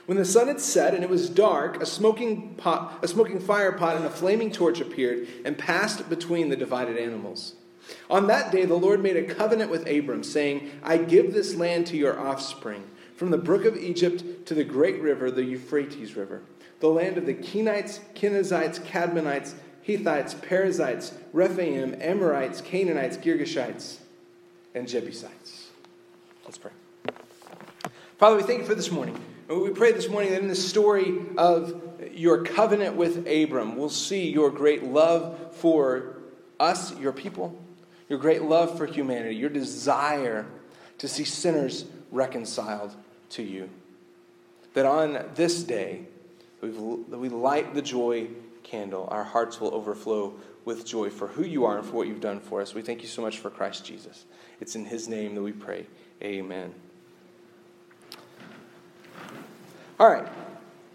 When 0.05 0.19
the 0.19 0.25
sun 0.27 0.49
had 0.49 0.61
set 0.61 0.95
and 0.95 1.03
it 1.03 1.09
was 1.09 1.31
dark, 1.31 1.81
a 1.81 1.87
smoking, 1.87 2.55
pot, 2.57 2.99
a 3.01 3.09
smoking 3.09 3.41
fire 3.41 3.73
pot 3.73 3.97
and 3.97 4.05
a 4.05 4.11
flaming 4.11 4.53
torch 4.53 4.83
appeared 4.83 5.27
and 5.47 5.57
passed 5.57 6.11
between 6.11 6.51
the 6.51 6.57
divided 6.57 6.99
animals. 6.99 7.55
On 8.11 8.27
that 8.27 8.53
day, 8.53 8.67
the 8.67 8.75
Lord 8.75 9.03
made 9.03 9.17
a 9.17 9.35
covenant 9.35 9.71
with 9.71 9.89
Abram, 9.89 10.25
saying, 10.25 10.71
I 10.83 10.99
give 10.99 11.33
this 11.33 11.55
land 11.55 11.87
to 11.87 11.97
your 11.97 12.21
offspring, 12.21 12.85
from 13.23 13.31
the 13.31 13.39
brook 13.39 13.65
of 13.65 13.77
Egypt 13.77 14.47
to 14.47 14.53
the 14.53 14.65
great 14.65 15.01
river, 15.01 15.31
the 15.31 15.45
Euphrates 15.45 16.17
River, 16.17 16.43
the 16.81 16.89
land 16.89 17.17
of 17.17 17.25
the 17.25 17.35
Kenites, 17.35 18.01
Kenizzites, 18.17 18.81
Cadmonites, 18.81 19.55
Hittites, 19.81 20.35
Perizzites, 20.35 21.15
Rephaim, 21.33 21.95
Amorites, 22.01 22.61
Canaanites, 22.61 23.17
Girgashites, 23.19 23.99
and 24.75 24.89
Jebusites. 24.89 25.69
Let's 26.45 26.59
pray. 26.59 26.73
Father, 28.19 28.39
we 28.39 28.43
thank 28.43 28.59
you 28.59 28.67
for 28.67 28.75
this 28.75 28.91
morning. 28.91 29.17
We 29.49 29.71
pray 29.71 29.93
this 29.93 30.09
morning 30.09 30.33
that 30.33 30.41
in 30.41 30.49
the 30.49 30.57
story 30.57 31.15
of 31.39 31.81
your 32.11 32.43
covenant 32.43 32.97
with 32.97 33.29
Abram, 33.29 33.77
we'll 33.77 33.89
see 33.89 34.33
your 34.33 34.51
great 34.51 34.83
love 34.83 35.55
for 35.55 36.17
us, 36.59 36.99
your 36.99 37.13
people, 37.13 37.57
your 38.09 38.19
great 38.19 38.43
love 38.43 38.77
for 38.77 38.85
humanity, 38.85 39.37
your 39.37 39.49
desire 39.49 40.45
to 40.99 41.07
see 41.07 41.23
sinners 41.23 41.85
reconciled 42.11 42.97
to 43.33 43.43
you. 43.43 43.69
That 44.75 44.87
on 44.87 45.25
this 45.35 45.63
day, 45.63 46.07
that 46.61 47.19
we 47.19 47.29
light 47.29 47.75
the 47.75 47.83
joy 47.83 48.29
candle, 48.63 49.09
our 49.11 49.25
hearts 49.25 49.61
will 49.61 49.75
overflow 49.75 50.35
with 50.65 50.87
joy 50.87 51.11
for 51.11 51.27
who 51.27 51.43
you 51.43 51.65
are 51.65 51.79
and 51.79 51.87
for 51.87 51.97
what 51.97 52.07
you've 52.07 52.21
done 52.21 52.41
for 52.41 52.61
us. 52.61 52.73
We 52.75 52.83
thank 52.83 53.03
you 53.03 53.09
so 53.09 53.21
much 53.21 53.39
for 53.39 53.51
Christ 53.51 53.85
Jesus. 53.85 54.25
It's 54.61 54.77
in 54.77 54.85
his 54.85 55.09
name 55.09 55.35
that 55.35 55.43
we 55.43 55.53
pray. 55.53 55.87
Amen. 56.23 56.73
All 59.99 60.09
right. 60.09 60.27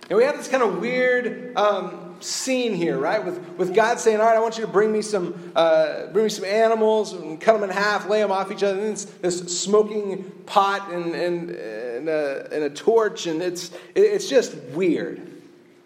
And 0.10 0.18
we 0.18 0.24
have 0.24 0.38
this 0.38 0.48
kind 0.48 0.64
of 0.64 0.80
weird 0.80 1.56
um, 1.58 2.16
scene 2.22 2.74
here, 2.74 2.98
right? 2.98 3.24
With, 3.24 3.40
with 3.58 3.76
God 3.76 4.00
saying, 4.00 4.20
"All 4.20 4.26
right, 4.26 4.38
I 4.38 4.40
want 4.40 4.58
you 4.58 4.66
to 4.66 4.72
bring 4.72 4.92
me 4.92 5.02
some, 5.02 5.52
uh, 5.56 6.08
bring 6.08 6.26
me 6.26 6.30
some 6.30 6.46
animals 6.46 7.14
and 7.14 7.40
cut 7.40 7.54
them 7.54 7.64
in 7.64 7.70
half, 7.70 8.08
lay 8.08 8.22
them 8.22 8.32
off 8.32 8.52
each 8.52 8.64
other." 8.64 8.80
And 8.80 8.96
this 8.96 9.62
smoking 9.62 10.24
pot 10.46 10.92
and 10.92 11.14
and, 11.14 11.50
and, 11.50 12.10
a, 12.10 12.48
and 12.52 12.64
a 12.64 12.70
torch, 12.70 13.28
and 13.28 13.42
it's 13.42 13.72
it's 13.96 14.30
just 14.30 14.56
weird, 14.74 15.30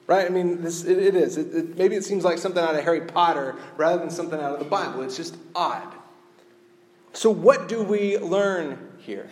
right? 0.05 0.25
I 0.25 0.29
mean, 0.29 0.61
this 0.61 0.83
it, 0.83 0.99
it 0.99 1.15
is. 1.15 1.37
It, 1.37 1.55
it, 1.55 1.77
maybe 1.77 1.95
it 1.95 2.03
seems 2.03 2.23
like 2.23 2.37
something 2.37 2.63
out 2.63 2.75
of 2.75 2.83
Harry 2.83 3.01
Potter 3.01 3.55
rather 3.75 3.97
than 3.97 4.11
something 4.11 4.39
out 4.39 4.53
of 4.53 4.59
the 4.59 4.65
Bible. 4.65 5.01
It's 5.01 5.17
just 5.17 5.35
odd. 5.55 5.87
So, 7.13 7.31
what 7.31 7.67
do 7.67 7.83
we 7.83 8.17
learn 8.19 8.77
here? 8.99 9.29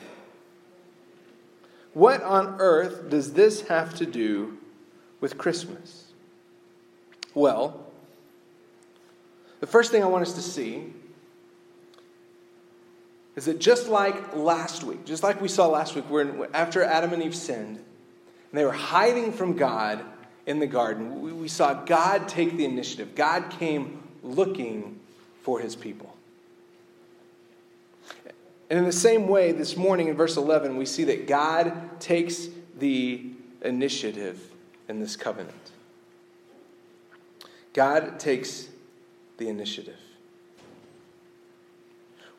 What 1.93 2.22
on 2.24 2.55
earth 2.60 3.10
does 3.10 3.34
this 3.34 3.62
have 3.62 3.96
to 3.96 4.05
do 4.05 4.59
with 5.19 5.38
Christmas? 5.38 6.11
Well, 7.33 7.85
the 9.59 9.67
first 9.67 9.91
thing 9.91 10.03
I 10.03 10.07
want 10.07 10.25
us 10.25 10.33
to 10.33 10.41
see 10.41 10.93
is 13.35 13.45
that 13.45 13.59
just 13.59 13.88
like 13.88 14.35
last 14.35 14.83
week, 14.83 15.05
just 15.05 15.23
like 15.23 15.39
we 15.39 15.47
saw 15.47 15.67
last 15.67 15.95
week, 15.95 16.05
where 16.09 16.49
after 16.53 16.83
Adam 16.83 17.13
and 17.13 17.23
Eve 17.23 17.35
sinned, 17.35 17.77
and 17.77 18.59
they 18.59 18.65
were 18.65 18.71
hiding 18.71 19.31
from 19.31 19.55
God 19.55 20.03
in 20.45 20.59
the 20.59 20.67
garden, 20.67 21.21
we, 21.21 21.31
we 21.31 21.47
saw 21.47 21.73
God 21.73 22.27
take 22.27 22.57
the 22.57 22.65
initiative. 22.65 23.15
God 23.15 23.49
came 23.51 24.01
looking 24.23 24.99
for 25.43 25.59
his 25.59 25.75
people. 25.75 26.15
And 28.69 28.77
in 28.77 28.85
the 28.85 28.91
same 28.91 29.27
way, 29.27 29.51
this 29.51 29.75
morning 29.75 30.07
in 30.07 30.15
verse 30.15 30.38
11, 30.38 30.77
we 30.77 30.85
see 30.85 31.05
that 31.05 31.27
God 31.27 31.99
takes 31.99 32.47
the 32.77 33.31
initiative 33.61 34.49
in 34.89 35.00
this 35.00 35.15
covenant. 35.15 35.72
God 37.74 38.19
takes 38.19 38.67
the 39.38 39.48
initiative. 39.48 40.00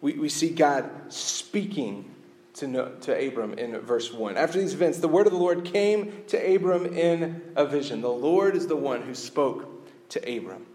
We, 0.01 0.15
we 0.15 0.29
see 0.29 0.51
God 0.51 0.91
speaking 1.09 2.11
to, 2.55 2.93
to 3.03 3.29
Abram 3.29 3.55
in 3.55 3.79
verse 3.79 4.13
1. 4.13 4.37
After 4.37 4.59
these 4.59 4.75
events, 4.75 4.99
the 4.99 5.09
word 5.09 5.27
of 5.27 5.33
the 5.33 5.39
Lord 5.39 5.65
came 5.65 6.25
to 6.29 6.55
Abram 6.55 6.87
in 6.87 7.43
a 7.57 7.65
vision. 7.65 8.01
The 8.01 8.11
Lord 8.11 8.57
is 8.57 8.67
the 8.67 8.77
one 8.77 9.03
who 9.03 9.15
spoke 9.15 9.89
to 10.11 10.19
Abram. 10.21 10.67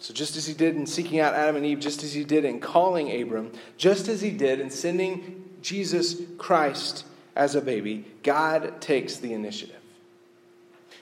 So, 0.00 0.14
just 0.14 0.36
as 0.36 0.46
he 0.46 0.54
did 0.54 0.76
in 0.76 0.86
seeking 0.86 1.20
out 1.20 1.34
Adam 1.34 1.56
and 1.56 1.66
Eve, 1.66 1.78
just 1.78 2.02
as 2.02 2.14
he 2.14 2.24
did 2.24 2.44
in 2.44 2.58
calling 2.58 3.20
Abram, 3.20 3.52
just 3.76 4.08
as 4.08 4.20
he 4.20 4.30
did 4.30 4.58
in 4.60 4.70
sending 4.70 5.44
Jesus 5.62 6.16
Christ 6.38 7.04
as 7.36 7.54
a 7.54 7.60
baby, 7.60 8.04
God 8.22 8.80
takes 8.80 9.16
the 9.16 9.32
initiative. 9.32 9.76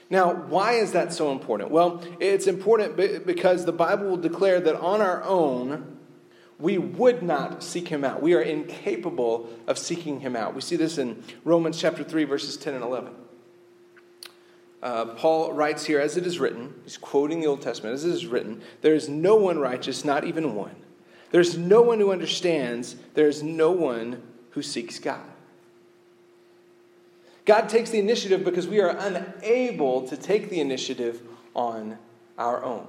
Now, 0.09 0.33
why 0.33 0.73
is 0.73 0.93
that 0.93 1.13
so 1.13 1.31
important? 1.31 1.69
Well, 1.69 2.03
it's 2.19 2.47
important 2.47 2.95
because 3.25 3.65
the 3.65 3.71
Bible 3.71 4.09
will 4.09 4.17
declare 4.17 4.59
that 4.59 4.75
on 4.75 5.01
our 5.01 5.23
own, 5.23 5.97
we 6.57 6.77
would 6.77 7.21
not 7.21 7.63
seek 7.63 7.87
him 7.87 8.03
out. 8.03 8.21
We 8.21 8.33
are 8.33 8.41
incapable 8.41 9.49
of 9.67 9.77
seeking 9.77 10.19
him 10.19 10.35
out. 10.35 10.55
We 10.55 10.61
see 10.61 10.75
this 10.75 10.97
in 10.97 11.23
Romans 11.45 11.79
chapter 11.79 12.03
3, 12.03 12.23
verses 12.25 12.57
10 12.57 12.73
and 12.73 12.83
11. 12.83 13.13
Uh, 14.81 15.05
Paul 15.05 15.53
writes 15.53 15.85
here, 15.85 15.99
as 15.99 16.17
it 16.17 16.25
is 16.25 16.39
written, 16.39 16.73
he's 16.83 16.97
quoting 16.97 17.41
the 17.41 17.47
Old 17.47 17.61
Testament, 17.61 17.93
as 17.93 18.05
it 18.05 18.11
is 18.11 18.25
written, 18.25 18.61
there 18.81 18.95
is 18.95 19.09
no 19.09 19.35
one 19.35 19.59
righteous, 19.59 20.03
not 20.03 20.23
even 20.23 20.55
one. 20.55 20.75
There's 21.31 21.57
no 21.57 21.81
one 21.81 21.99
who 21.99 22.11
understands, 22.11 22.95
there's 23.13 23.43
no 23.43 23.71
one 23.71 24.23
who 24.51 24.61
seeks 24.61 24.97
God. 24.97 25.21
God 27.49 27.67
takes 27.67 27.89
the 27.89 27.97
initiative 27.97 28.45
because 28.45 28.67
we 28.67 28.79
are 28.79 28.95
unable 28.95 30.07
to 30.07 30.15
take 30.15 30.51
the 30.51 30.59
initiative 30.59 31.19
on 31.55 31.97
our 32.37 32.63
own. 32.63 32.85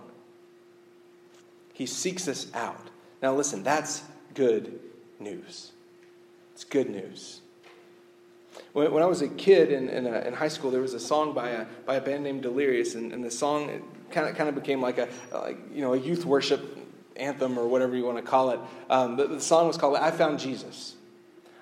He 1.73 1.87
seeks 1.87 2.29
us 2.29 2.47
out. 2.53 2.91
Now, 3.23 3.35
listen, 3.35 3.63
that's 3.63 4.03
good 4.35 4.79
news. 5.19 5.73
It's 6.53 6.65
good 6.65 6.91
news. 6.91 7.41
When, 8.75 8.93
when 8.93 9.03
I 9.03 9.07
was 9.07 9.23
a 9.23 9.29
kid 9.29 9.73
in, 9.73 9.89
in, 9.89 10.07
a, 10.07 10.21
in, 10.27 10.35
high 10.35 10.49
school, 10.49 10.71
there 10.71 10.83
was 10.83 10.93
a 10.93 11.01
song 11.01 11.33
by 11.33 11.49
a, 11.49 11.65
by 11.87 11.95
a 11.95 12.01
band 12.03 12.23
named 12.23 12.43
Delirious, 12.43 12.95
and, 12.97 13.15
and 13.15 13.25
the 13.25 13.31
song 13.31 13.83
kind 14.11 14.39
of, 14.39 14.55
became 14.55 14.83
like 14.83 14.99
a, 14.99 15.09
like, 15.33 15.57
you 15.73 15.81
know, 15.81 15.95
a 15.95 15.99
youth 15.99 16.27
worship 16.27 16.77
anthem 17.17 17.59
or 17.59 17.67
whatever 17.67 17.97
you 17.97 18.05
want 18.05 18.19
to 18.19 18.23
call 18.23 18.51
it. 18.51 18.61
Um, 18.91 19.17
the 19.17 19.41
song 19.41 19.69
was 19.69 19.79
called 19.79 19.97
I 19.97 20.11
Found 20.11 20.39
Jesus. 20.39 20.97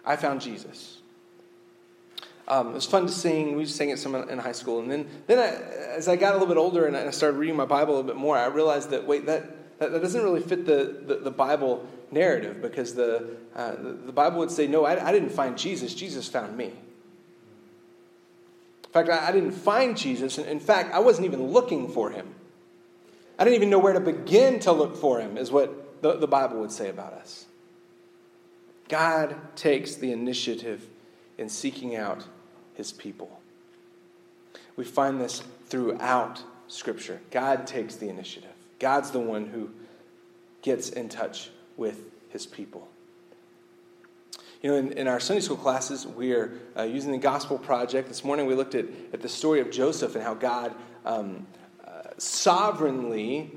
I 0.04 0.16
Found 0.16 0.40
Jesus. 0.40 0.97
Um, 2.48 2.70
it 2.70 2.74
was 2.74 2.86
fun 2.86 3.06
to 3.06 3.12
sing. 3.12 3.56
We 3.56 3.66
sang 3.66 3.90
it 3.90 3.98
some 3.98 4.14
in 4.14 4.38
high 4.38 4.52
school. 4.52 4.80
And 4.80 4.90
then, 4.90 5.06
then 5.26 5.38
I, 5.38 5.94
as 5.94 6.08
I 6.08 6.16
got 6.16 6.30
a 6.30 6.38
little 6.38 6.48
bit 6.48 6.56
older 6.56 6.86
and 6.86 6.96
I 6.96 7.10
started 7.10 7.36
reading 7.36 7.56
my 7.56 7.66
Bible 7.66 7.94
a 7.94 7.96
little 7.96 8.08
bit 8.08 8.16
more, 8.16 8.38
I 8.38 8.46
realized 8.46 8.90
that, 8.90 9.06
wait, 9.06 9.26
that, 9.26 9.78
that, 9.78 9.92
that 9.92 10.00
doesn't 10.00 10.22
really 10.22 10.40
fit 10.40 10.64
the, 10.64 11.02
the, 11.06 11.16
the 11.16 11.30
Bible 11.30 11.86
narrative 12.10 12.62
because 12.62 12.94
the, 12.94 13.36
uh, 13.54 13.72
the, 13.72 13.92
the, 14.06 14.12
Bible 14.12 14.38
would 14.38 14.50
say, 14.50 14.66
no, 14.66 14.86
I, 14.86 15.08
I 15.08 15.12
didn't 15.12 15.28
find 15.28 15.58
Jesus. 15.58 15.94
Jesus 15.94 16.26
found 16.26 16.56
me. 16.56 16.72
In 18.84 18.92
fact, 18.92 19.10
I, 19.10 19.28
I 19.28 19.32
didn't 19.32 19.52
find 19.52 19.94
Jesus. 19.94 20.38
In 20.38 20.60
fact, 20.60 20.94
I 20.94 21.00
wasn't 21.00 21.26
even 21.26 21.48
looking 21.48 21.92
for 21.92 22.10
him. 22.10 22.34
I 23.38 23.44
didn't 23.44 23.56
even 23.56 23.68
know 23.68 23.78
where 23.78 23.92
to 23.92 24.00
begin 24.00 24.58
to 24.60 24.72
look 24.72 24.96
for 24.96 25.20
him, 25.20 25.36
is 25.36 25.52
what 25.52 26.02
the, 26.02 26.16
the 26.16 26.26
Bible 26.26 26.60
would 26.60 26.72
say 26.72 26.88
about 26.88 27.12
us. 27.12 27.44
God 28.88 29.36
takes 29.54 29.96
the 29.96 30.12
initiative 30.12 30.86
in 31.36 31.50
seeking 31.50 31.94
out 31.94 32.24
his 32.78 32.92
people. 32.92 33.40
We 34.76 34.84
find 34.84 35.20
this 35.20 35.42
throughout 35.66 36.42
Scripture. 36.68 37.20
God 37.30 37.66
takes 37.66 37.96
the 37.96 38.08
initiative, 38.08 38.54
God's 38.78 39.10
the 39.10 39.20
one 39.20 39.46
who 39.46 39.68
gets 40.62 40.88
in 40.88 41.10
touch 41.10 41.50
with 41.76 42.04
his 42.30 42.46
people. 42.46 42.88
You 44.62 44.70
know, 44.70 44.76
in, 44.76 44.92
in 44.92 45.08
our 45.08 45.20
Sunday 45.20 45.40
school 45.40 45.56
classes, 45.56 46.06
we 46.06 46.32
are 46.32 46.52
uh, 46.76 46.82
using 46.82 47.12
the 47.12 47.18
Gospel 47.18 47.58
Project. 47.58 48.08
This 48.08 48.24
morning 48.24 48.46
we 48.46 48.54
looked 48.54 48.74
at, 48.74 48.86
at 49.12 49.22
the 49.22 49.28
story 49.28 49.60
of 49.60 49.70
Joseph 49.70 50.14
and 50.14 50.24
how 50.24 50.34
God 50.34 50.74
um, 51.04 51.46
uh, 51.86 52.02
sovereignly 52.18 53.52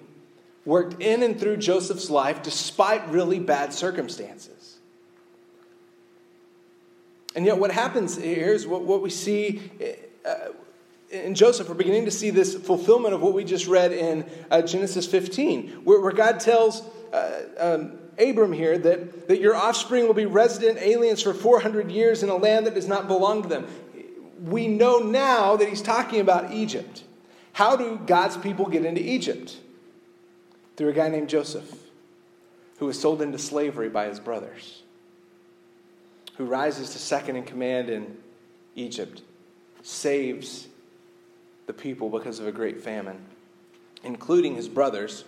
worked 0.63 1.01
in 1.01 1.23
and 1.23 1.39
through 1.39 1.57
Joseph's 1.57 2.11
life 2.11 2.43
despite 2.43 3.07
really 3.09 3.39
bad 3.39 3.73
circumstances. 3.73 4.60
And 7.35 7.45
yet, 7.45 7.57
what 7.57 7.71
happens 7.71 8.17
here 8.17 8.53
is 8.53 8.67
what, 8.67 8.83
what 8.83 9.01
we 9.01 9.09
see 9.09 9.61
uh, 10.25 10.33
in 11.11 11.35
Joseph, 11.35 11.67
we're 11.67 11.75
beginning 11.75 12.05
to 12.05 12.11
see 12.11 12.29
this 12.29 12.55
fulfillment 12.55 13.13
of 13.13 13.21
what 13.21 13.33
we 13.33 13.43
just 13.43 13.67
read 13.67 13.91
in 13.91 14.25
uh, 14.49 14.61
Genesis 14.61 15.05
15, 15.05 15.81
where, 15.83 15.99
where 15.99 16.13
God 16.13 16.39
tells 16.39 16.83
uh, 17.11 17.41
um, 17.59 17.99
Abram 18.17 18.53
here 18.53 18.77
that, 18.77 19.27
that 19.27 19.41
your 19.41 19.55
offspring 19.55 20.07
will 20.07 20.13
be 20.13 20.25
resident 20.25 20.79
aliens 20.79 21.21
for 21.21 21.33
400 21.33 21.91
years 21.91 22.23
in 22.23 22.29
a 22.29 22.35
land 22.35 22.65
that 22.65 22.75
does 22.75 22.87
not 22.87 23.07
belong 23.07 23.43
to 23.43 23.49
them. 23.49 23.67
We 24.41 24.67
know 24.67 24.99
now 24.99 25.57
that 25.57 25.67
he's 25.67 25.81
talking 25.81 26.21
about 26.21 26.53
Egypt. 26.53 27.03
How 27.53 27.75
do 27.75 27.99
God's 28.05 28.37
people 28.37 28.67
get 28.67 28.85
into 28.85 29.01
Egypt? 29.01 29.57
Through 30.77 30.89
a 30.89 30.93
guy 30.93 31.09
named 31.09 31.29
Joseph, 31.29 31.69
who 32.79 32.85
was 32.85 32.99
sold 32.99 33.21
into 33.21 33.37
slavery 33.37 33.89
by 33.89 34.07
his 34.07 34.19
brothers, 34.19 34.80
who 36.41 36.47
rises 36.47 36.89
to 36.89 36.97
second 36.97 37.35
in 37.35 37.43
command 37.43 37.87
in 37.87 38.17
Egypt, 38.75 39.21
saves 39.83 40.67
the 41.67 41.73
people 41.73 42.09
because 42.09 42.39
of 42.39 42.47
a 42.47 42.51
great 42.51 42.81
famine, 42.81 43.23
including 44.03 44.55
his 44.55 44.67
brothers, 44.67 45.23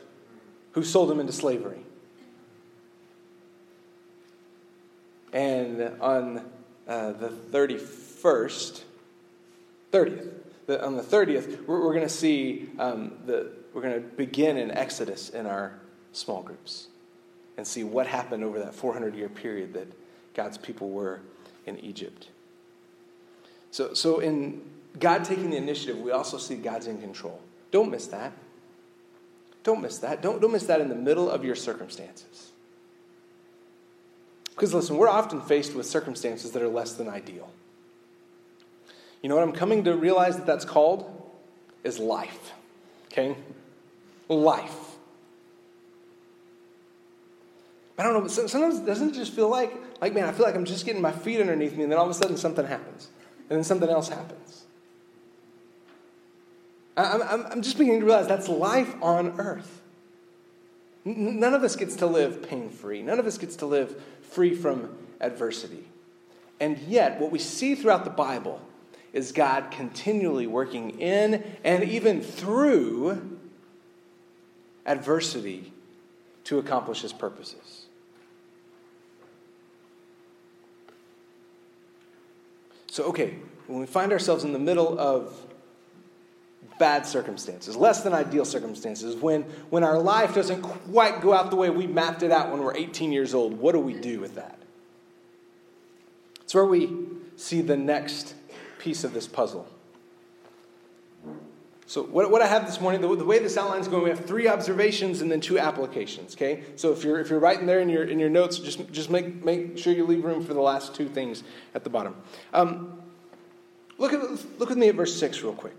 who 0.71 0.83
sold 0.83 1.11
him 1.11 1.19
into 1.19 1.31
slavery. 1.31 1.77
And 5.31 6.01
on 6.01 6.49
uh, 6.87 7.11
the 7.11 7.29
31st, 7.29 8.81
30th, 9.91 10.31
the, 10.65 10.83
on 10.83 10.95
the 10.95 11.03
30th, 11.03 11.67
we're, 11.67 11.79
we're 11.79 11.93
going 11.93 12.01
to 12.01 12.09
see 12.09 12.71
um, 12.79 13.11
the, 13.27 13.51
we're 13.71 13.83
going 13.83 14.01
to 14.01 14.07
begin 14.17 14.57
in 14.57 14.71
Exodus 14.71 15.29
in 15.29 15.45
our 15.45 15.79
small 16.11 16.41
groups 16.41 16.87
and 17.55 17.67
see 17.67 17.83
what 17.83 18.07
happened 18.07 18.43
over 18.43 18.57
that 18.57 18.73
400 18.73 19.13
year 19.13 19.29
period 19.29 19.73
that 19.73 19.87
God's 20.33 20.57
people 20.57 20.89
were 20.89 21.21
in 21.65 21.79
Egypt. 21.79 22.27
So, 23.71 23.93
so 23.93 24.19
in 24.19 24.61
God 24.99 25.25
taking 25.25 25.49
the 25.49 25.57
initiative, 25.57 25.99
we 25.99 26.11
also 26.11 26.37
see 26.37 26.55
God's 26.55 26.87
in 26.87 26.99
control. 27.01 27.39
Don't 27.71 27.89
miss 27.89 28.07
that. 28.07 28.33
Don't 29.63 29.81
miss 29.81 29.97
that. 29.99 30.21
Don't, 30.21 30.41
don't 30.41 30.51
miss 30.51 30.65
that 30.65 30.81
in 30.81 30.89
the 30.89 30.95
middle 30.95 31.29
of 31.29 31.43
your 31.43 31.55
circumstances. 31.55 32.51
Because 34.51 34.73
listen, 34.73 34.97
we're 34.97 35.09
often 35.09 35.41
faced 35.41 35.73
with 35.73 35.85
circumstances 35.85 36.51
that 36.51 36.61
are 36.61 36.67
less 36.67 36.93
than 36.93 37.07
ideal. 37.09 37.49
You 39.21 39.29
know 39.29 39.35
what 39.35 39.43
I'm 39.43 39.53
coming 39.53 39.85
to 39.85 39.95
realize 39.95 40.35
that 40.35 40.45
that's 40.45 40.65
called? 40.65 41.09
Is 41.83 41.97
life. 41.97 42.51
Okay? 43.07 43.35
Life. 44.27 44.82
I 47.97 48.03
don't 48.03 48.13
know, 48.13 48.27
sometimes 48.27 48.79
it 48.79 48.85
doesn't 48.85 49.09
it 49.09 49.13
just 49.13 49.33
feel 49.33 49.49
like, 49.49 49.73
like, 50.01 50.13
man, 50.13 50.25
I 50.25 50.31
feel 50.31 50.45
like 50.45 50.55
I'm 50.55 50.65
just 50.65 50.85
getting 50.85 51.01
my 51.01 51.11
feet 51.11 51.39
underneath 51.39 51.75
me, 51.75 51.83
and 51.83 51.91
then 51.91 51.99
all 51.99 52.05
of 52.05 52.11
a 52.11 52.15
sudden 52.15 52.37
something 52.37 52.65
happens. 52.65 53.09
And 53.49 53.57
then 53.57 53.63
something 53.63 53.89
else 53.89 54.09
happens. 54.09 54.63
I'm, 56.95 57.21
I'm, 57.21 57.45
I'm 57.47 57.61
just 57.61 57.77
beginning 57.77 57.99
to 58.01 58.05
realize 58.05 58.27
that's 58.27 58.49
life 58.49 58.95
on 59.01 59.39
earth. 59.39 59.81
None 61.05 61.53
of 61.53 61.63
us 61.63 61.75
gets 61.75 61.97
to 61.97 62.07
live 62.07 62.47
pain 62.47 62.69
free. 62.69 63.01
None 63.01 63.19
of 63.19 63.27
us 63.27 63.37
gets 63.37 63.57
to 63.57 63.65
live 63.65 64.01
free 64.21 64.55
from 64.55 64.95
adversity. 65.19 65.85
And 66.59 66.77
yet, 66.79 67.19
what 67.19 67.31
we 67.31 67.39
see 67.39 67.75
throughout 67.75 68.05
the 68.05 68.09
Bible 68.09 68.61
is 69.11 69.31
God 69.31 69.69
continually 69.69 70.47
working 70.47 70.99
in 71.01 71.43
and 71.63 71.83
even 71.83 72.21
through 72.21 73.37
adversity 74.85 75.73
to 76.45 76.57
accomplish 76.57 77.01
his 77.01 77.13
purposes. 77.13 77.82
So, 82.93 83.05
okay, 83.05 83.33
when 83.65 83.79
we 83.79 83.87
find 83.87 84.11
ourselves 84.11 84.43
in 84.43 84.53
the 84.53 84.59
middle 84.59 84.99
of 84.99 85.35
bad 86.77 87.07
circumstances, 87.07 87.75
less 87.75 88.03
than 88.03 88.13
ideal 88.13 88.45
circumstances, 88.45 89.15
when, 89.15 89.41
when 89.71 89.83
our 89.83 89.97
life 89.97 90.35
doesn't 90.35 90.61
quite 90.61 91.19
go 91.19 91.33
out 91.33 91.49
the 91.49 91.55
way 91.55 91.71
we 91.71 91.87
mapped 91.87 92.21
it 92.21 92.29
out 92.29 92.51
when 92.51 92.61
we're 92.61 92.75
18 92.75 93.11
years 93.11 93.33
old, 93.33 93.57
what 93.57 93.71
do 93.71 93.79
we 93.79 93.95
do 93.95 94.19
with 94.19 94.35
that? 94.35 94.59
It's 96.43 96.53
where 96.53 96.67
we 96.67 96.95
see 97.35 97.61
the 97.61 97.75
next 97.75 98.35
piece 98.77 99.03
of 99.03 99.11
this 99.15 99.25
puzzle. 99.25 99.67
So, 101.85 102.03
what, 102.03 102.31
what 102.31 102.41
I 102.41 102.47
have 102.47 102.65
this 102.65 102.79
morning, 102.79 103.01
the, 103.01 103.13
the 103.15 103.25
way 103.25 103.39
this 103.39 103.57
outline 103.57 103.81
is 103.81 103.87
going, 103.87 104.03
we 104.03 104.09
have 104.09 104.25
three 104.25 104.47
observations 104.47 105.21
and 105.21 105.29
then 105.29 105.41
two 105.41 105.59
applications, 105.59 106.33
okay? 106.35 106.63
So, 106.77 106.93
if 106.93 107.03
you're, 107.03 107.19
if 107.19 107.29
you're 107.29 107.39
writing 107.39 107.65
there 107.65 107.79
in 107.79 107.89
your, 107.89 108.05
in 108.05 108.19
your 108.19 108.29
notes, 108.29 108.57
just, 108.59 108.89
just 108.91 109.09
make, 109.09 109.43
make 109.43 109.77
sure 109.77 109.93
you 109.93 110.05
leave 110.05 110.23
room 110.23 110.43
for 110.45 110.53
the 110.53 110.61
last 110.61 110.95
two 110.95 111.09
things 111.09 111.43
at 111.75 111.83
the 111.83 111.89
bottom. 111.89 112.15
Um, 112.53 113.01
look, 113.97 114.13
at, 114.13 114.21
look 114.59 114.69
with 114.69 114.77
me 114.77 114.87
at 114.87 114.95
verse 114.95 115.17
6 115.19 115.41
real 115.43 115.53
quick. 115.53 115.75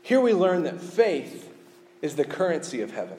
Here 0.00 0.20
we 0.20 0.32
learn 0.32 0.64
that 0.64 0.80
faith 0.80 1.52
is 2.00 2.16
the 2.16 2.24
currency 2.24 2.80
of 2.80 2.92
heaven. 2.92 3.18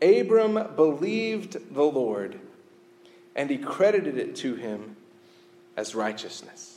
Abram 0.00 0.74
believed 0.76 1.74
the 1.74 1.82
Lord, 1.82 2.38
and 3.34 3.50
he 3.50 3.58
credited 3.58 4.16
it 4.16 4.36
to 4.36 4.54
him 4.54 4.96
as 5.76 5.94
righteousness. 5.94 6.73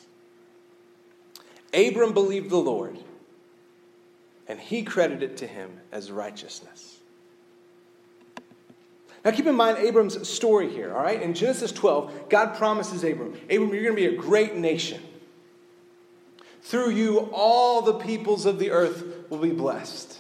Abram 1.73 2.13
believed 2.13 2.49
the 2.49 2.58
Lord, 2.58 2.97
and 4.47 4.60
he 4.60 4.84
credited 4.84 5.32
it 5.32 5.38
to 5.38 5.47
him 5.47 5.80
as 5.91 6.12
righteousness. 6.12 6.97
Now, 9.25 9.32
keep 9.32 9.45
in 9.45 9.56
mind 9.56 9.80
Abram's 9.80 10.27
story 10.27 10.69
here, 10.69 10.95
all 10.95 11.03
right? 11.03 11.21
In 11.21 11.34
Genesis 11.34 11.71
12, 11.71 12.30
God 12.30 12.56
promises 12.56 13.03
Abram, 13.03 13.34
Abram, 13.49 13.73
you're 13.73 13.84
going 13.84 13.95
to 13.95 14.01
be 14.01 14.06
a 14.06 14.15
great 14.15 14.56
nation. 14.56 15.01
Through 16.62 16.91
you, 16.91 17.30
all 17.32 17.82
the 17.82 17.95
peoples 17.95 18.45
of 18.45 18.60
the 18.60 18.71
earth 18.71 19.03
will 19.30 19.39
be 19.39 19.51
blessed. 19.51 20.19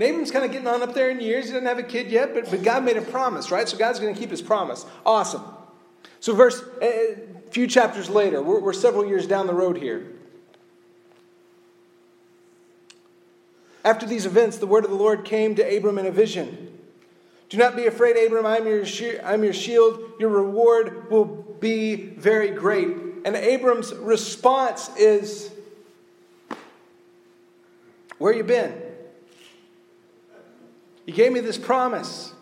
Abram's 0.00 0.30
kind 0.30 0.44
of 0.44 0.52
getting 0.52 0.68
on 0.68 0.82
up 0.82 0.94
there 0.94 1.10
in 1.10 1.20
years. 1.20 1.46
He 1.46 1.52
doesn't 1.52 1.66
have 1.66 1.78
a 1.78 1.82
kid 1.82 2.10
yet, 2.10 2.32
but, 2.32 2.50
but 2.50 2.62
God 2.62 2.84
made 2.84 2.96
a 2.96 3.02
promise, 3.02 3.50
right? 3.50 3.68
So 3.68 3.76
God's 3.76 3.98
going 3.98 4.14
to 4.14 4.20
keep 4.20 4.30
his 4.30 4.42
promise. 4.42 4.86
Awesome. 5.04 5.42
So, 6.20 6.34
verse, 6.34 6.62
a 6.82 7.16
few 7.50 7.66
chapters 7.66 8.10
later, 8.10 8.42
we're, 8.42 8.60
we're 8.60 8.72
several 8.72 9.06
years 9.06 9.26
down 9.26 9.46
the 9.46 9.54
road 9.54 9.76
here. 9.76 10.06
After 13.84 14.06
these 14.06 14.26
events, 14.26 14.58
the 14.58 14.66
word 14.66 14.84
of 14.84 14.90
the 14.90 14.96
Lord 14.96 15.24
came 15.24 15.54
to 15.54 15.76
Abram 15.76 15.98
in 15.98 16.06
a 16.06 16.10
vision. 16.10 16.78
Do 17.48 17.56
not 17.56 17.76
be 17.76 17.86
afraid, 17.86 18.16
Abram. 18.16 18.44
I'm 18.44 18.66
your, 18.66 18.84
I'm 19.24 19.42
your 19.42 19.54
shield. 19.54 20.00
Your 20.18 20.28
reward 20.28 21.10
will 21.10 21.24
be 21.24 21.94
very 21.94 22.50
great. 22.50 22.88
And 23.24 23.34
Abram's 23.34 23.94
response 23.94 24.90
is, 24.96 25.50
Where 28.18 28.32
you 28.32 28.44
been? 28.44 28.74
You 31.06 31.14
gave 31.14 31.32
me 31.32 31.40
this 31.40 31.56
promise. 31.56 32.34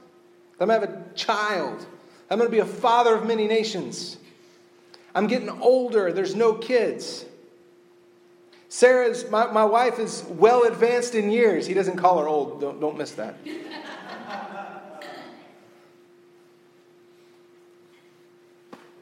Going 0.59 0.69
to 0.69 0.75
have 0.75 0.83
a 0.83 1.05
child. 1.15 1.87
I'm 2.31 2.39
going 2.39 2.51
to 2.51 2.53
be 2.53 2.61
a 2.61 2.67
father 2.67 3.15
of 3.15 3.27
many 3.27 3.47
nations. 3.47 4.17
I'm 5.15 5.27
getting 5.27 5.49
older. 5.49 6.13
There's 6.13 6.35
no 6.35 6.55
kids. 6.55 7.25
Sarah's, 8.69 9.31
my, 9.31 9.51
my 9.51 9.65
wife 9.65 9.99
is 9.99 10.25
well 10.29 10.65
advanced 10.65 11.15
in 11.15 11.31
years. 11.31 11.67
He 11.67 11.75
doesn't 11.75 11.97
call 11.97 12.19
her 12.19 12.29
old. 12.29 12.61
Don't, 12.61 12.81
don't 12.81 12.99
miss 12.99 13.13
that. 13.13 13.37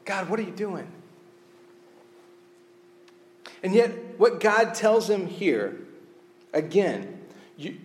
God, 0.05 0.29
what 0.29 0.39
are 0.39 0.43
you 0.43 0.51
doing? 0.51 0.87
And 3.63 3.73
yet, 3.73 3.89
what 4.19 4.39
God 4.39 4.75
tells 4.75 5.09
him 5.09 5.25
here, 5.25 5.79
again, 6.53 7.19
you, 7.57 7.77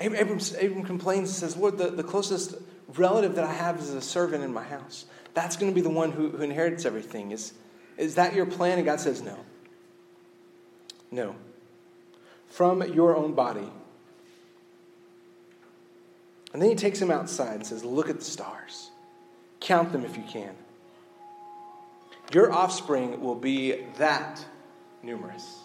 Abram, 0.00 0.40
Abram 0.58 0.82
complains 0.82 1.28
and 1.28 1.36
says, 1.36 1.56
Lord, 1.58 1.76
the, 1.76 1.90
the 1.90 2.02
closest 2.02 2.54
relative 2.96 3.34
that 3.36 3.44
I 3.44 3.52
have 3.52 3.78
is 3.78 3.90
a 3.90 4.00
servant 4.00 4.44
in 4.44 4.52
my 4.52 4.64
house. 4.64 5.04
That's 5.34 5.56
going 5.56 5.70
to 5.70 5.74
be 5.74 5.80
the 5.80 5.90
one 5.90 6.12
who, 6.12 6.30
who 6.30 6.42
inherits 6.42 6.84
everything. 6.84 7.32
Is, 7.32 7.52
is 7.96 8.16
that 8.16 8.34
your 8.34 8.46
plan? 8.46 8.78
And 8.78 8.84
God 8.84 9.00
says, 9.00 9.22
No. 9.22 9.36
No. 11.10 11.34
From 12.48 12.82
your 12.92 13.16
own 13.16 13.34
body. 13.34 13.68
And 16.52 16.60
then 16.60 16.68
he 16.68 16.74
takes 16.74 17.00
him 17.00 17.10
outside 17.10 17.54
and 17.54 17.66
says, 17.66 17.84
Look 17.84 18.10
at 18.10 18.18
the 18.18 18.24
stars. 18.24 18.90
Count 19.60 19.92
them 19.92 20.04
if 20.04 20.16
you 20.16 20.24
can. 20.24 20.54
Your 22.32 22.52
offspring 22.52 23.20
will 23.20 23.34
be 23.34 23.84
that 23.98 24.44
numerous. 25.02 25.58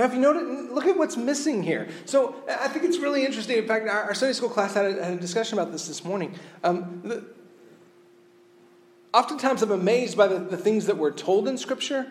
Now, 0.00 0.06
if 0.06 0.14
you 0.14 0.20
notice, 0.20 0.70
look 0.70 0.86
at 0.86 0.96
what's 0.96 1.18
missing 1.18 1.62
here. 1.62 1.86
So, 2.06 2.34
I 2.48 2.68
think 2.68 2.86
it's 2.86 2.96
really 2.96 3.26
interesting. 3.26 3.58
In 3.58 3.68
fact, 3.68 3.86
our, 3.86 4.14
Sunday 4.14 4.32
school 4.32 4.48
class 4.48 4.72
had 4.72 4.86
a, 4.86 5.04
had 5.04 5.12
a 5.12 5.20
discussion 5.20 5.58
about 5.58 5.72
this 5.72 5.88
this 5.88 6.06
morning. 6.06 6.36
Um, 6.64 7.02
the, 7.04 7.22
oftentimes, 9.12 9.60
I'm 9.60 9.72
amazed 9.72 10.16
by 10.16 10.26
the, 10.26 10.38
the 10.38 10.56
things 10.56 10.86
that 10.86 10.96
we're 10.96 11.10
told 11.10 11.46
in 11.46 11.58
Scripture, 11.58 12.10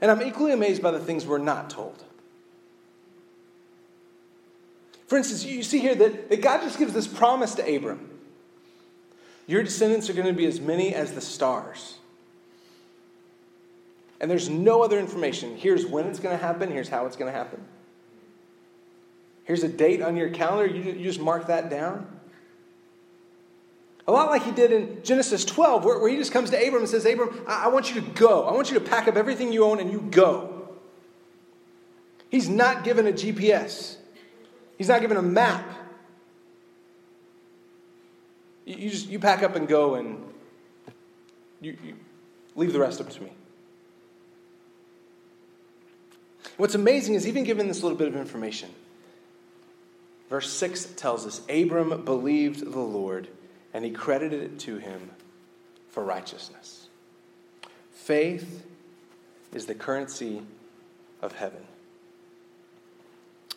and 0.00 0.10
I'm 0.10 0.22
equally 0.22 0.52
amazed 0.52 0.80
by 0.80 0.90
the 0.92 0.98
things 0.98 1.26
we're 1.26 1.36
not 1.36 1.68
told. 1.68 2.04
For 5.06 5.18
instance, 5.18 5.44
you 5.44 5.62
see 5.62 5.80
here 5.80 5.94
that, 5.94 6.30
that 6.30 6.40
God 6.40 6.62
just 6.62 6.78
gives 6.78 6.94
this 6.94 7.06
promise 7.06 7.54
to 7.56 7.76
Abram. 7.76 8.18
Your 9.46 9.62
descendants 9.62 10.08
are 10.08 10.14
going 10.14 10.26
to 10.26 10.32
be 10.32 10.46
as 10.46 10.58
many 10.58 10.94
as 10.94 11.12
the 11.12 11.20
stars. 11.20 11.98
And 14.20 14.30
there's 14.30 14.48
no 14.48 14.82
other 14.82 14.98
information. 14.98 15.56
Here's 15.56 15.84
when 15.86 16.06
it's 16.06 16.20
going 16.20 16.36
to 16.36 16.42
happen, 16.42 16.70
here's 16.70 16.88
how 16.88 17.06
it's 17.06 17.16
going 17.16 17.32
to 17.32 17.36
happen. 17.36 17.60
Here's 19.44 19.62
a 19.62 19.68
date 19.68 20.02
on 20.02 20.16
your 20.16 20.30
calendar, 20.30 20.66
you, 20.66 20.82
you 20.82 21.04
just 21.04 21.20
mark 21.20 21.46
that 21.46 21.70
down. 21.70 22.06
A 24.08 24.12
lot 24.12 24.30
like 24.30 24.44
he 24.44 24.52
did 24.52 24.72
in 24.72 25.02
Genesis 25.02 25.44
12, 25.44 25.84
where, 25.84 25.98
where 25.98 26.08
he 26.08 26.16
just 26.16 26.32
comes 26.32 26.50
to 26.50 26.56
Abram 26.56 26.82
and 26.82 26.88
says, 26.88 27.04
Abram, 27.04 27.40
I, 27.46 27.64
I 27.64 27.68
want 27.68 27.92
you 27.92 28.00
to 28.00 28.06
go. 28.12 28.44
I 28.44 28.52
want 28.52 28.70
you 28.70 28.78
to 28.78 28.84
pack 28.84 29.08
up 29.08 29.16
everything 29.16 29.52
you 29.52 29.64
own 29.64 29.80
and 29.80 29.90
you 29.90 30.00
go. 30.00 30.68
He's 32.28 32.48
not 32.48 32.84
given 32.84 33.06
a 33.06 33.12
GPS, 33.12 33.96
he's 34.78 34.88
not 34.88 35.00
given 35.00 35.16
a 35.16 35.22
map. 35.22 35.64
You, 38.64 38.76
you 38.76 38.90
just 38.90 39.08
you 39.08 39.18
pack 39.18 39.42
up 39.42 39.54
and 39.56 39.68
go 39.68 39.94
and 39.94 40.24
you, 41.60 41.76
you 41.84 41.94
leave 42.56 42.72
the 42.72 42.80
rest 42.80 43.00
up 43.00 43.10
to 43.10 43.22
me. 43.22 43.32
What's 46.56 46.74
amazing 46.74 47.14
is 47.14 47.26
even 47.26 47.44
given 47.44 47.68
this 47.68 47.82
little 47.82 47.98
bit 47.98 48.08
of 48.08 48.16
information, 48.16 48.70
verse 50.30 50.50
6 50.52 50.86
tells 50.96 51.26
us 51.26 51.42
Abram 51.48 52.04
believed 52.04 52.72
the 52.72 52.80
Lord 52.80 53.28
and 53.74 53.84
he 53.84 53.90
credited 53.90 54.42
it 54.42 54.58
to 54.60 54.78
him 54.78 55.10
for 55.90 56.02
righteousness. 56.02 56.88
Faith 57.92 58.64
is 59.52 59.66
the 59.66 59.74
currency 59.74 60.42
of 61.20 61.32
heaven. 61.32 61.62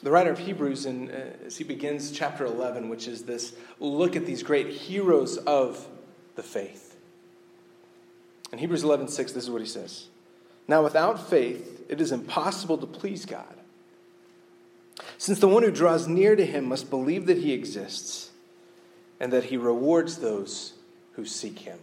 The 0.01 0.11
writer 0.11 0.31
of 0.31 0.39
Hebrews, 0.39 0.85
in, 0.85 1.11
uh, 1.11 1.33
as 1.45 1.57
he 1.57 1.63
begins 1.65 2.11
chapter 2.11 2.45
11, 2.45 2.87
which 2.87 3.07
is 3.07 3.23
this 3.23 3.53
look 3.79 4.15
at 4.15 4.25
these 4.25 4.43
great 4.43 4.69
heroes 4.69 5.37
of 5.37 5.87
the 6.35 6.43
faith. 6.43 6.95
In 8.51 8.59
Hebrews 8.59 8.83
11 8.83 9.09
6, 9.09 9.33
this 9.33 9.43
is 9.43 9.49
what 9.49 9.61
he 9.61 9.67
says 9.67 10.07
Now, 10.69 10.83
without 10.83 11.27
faith, 11.31 11.83
it 11.89 11.99
is 11.99 12.11
impossible 12.11 12.77
to 12.77 12.85
please 12.85 13.25
God. 13.25 13.55
Since 15.17 15.39
the 15.39 15.47
one 15.47 15.63
who 15.63 15.71
draws 15.71 16.07
near 16.07 16.35
to 16.35 16.45
him 16.45 16.65
must 16.65 16.91
believe 16.91 17.25
that 17.25 17.39
he 17.39 17.53
exists 17.53 18.29
and 19.19 19.33
that 19.33 19.45
he 19.45 19.57
rewards 19.57 20.17
those 20.17 20.73
who 21.13 21.25
seek 21.25 21.57
him. 21.57 21.79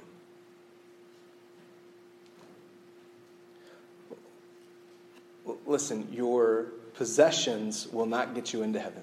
Listen, 5.66 6.06
your 6.12 6.66
possessions 6.94 7.88
will 7.88 8.06
not 8.06 8.36
get 8.36 8.52
you 8.52 8.62
into 8.62 8.78
heaven. 8.78 9.02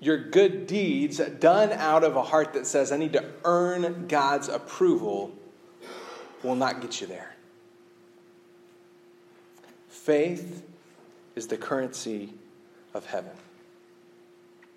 Your 0.00 0.16
good 0.16 0.66
deeds 0.66 1.18
done 1.18 1.72
out 1.72 2.04
of 2.04 2.16
a 2.16 2.22
heart 2.22 2.54
that 2.54 2.66
says, 2.66 2.90
I 2.90 2.96
need 2.96 3.12
to 3.12 3.24
earn 3.44 4.06
God's 4.08 4.48
approval, 4.48 5.32
will 6.42 6.56
not 6.56 6.80
get 6.80 7.00
you 7.00 7.06
there. 7.06 7.34
Faith 9.88 10.64
is 11.36 11.46
the 11.46 11.56
currency 11.56 12.32
of 12.94 13.06
heaven 13.06 13.30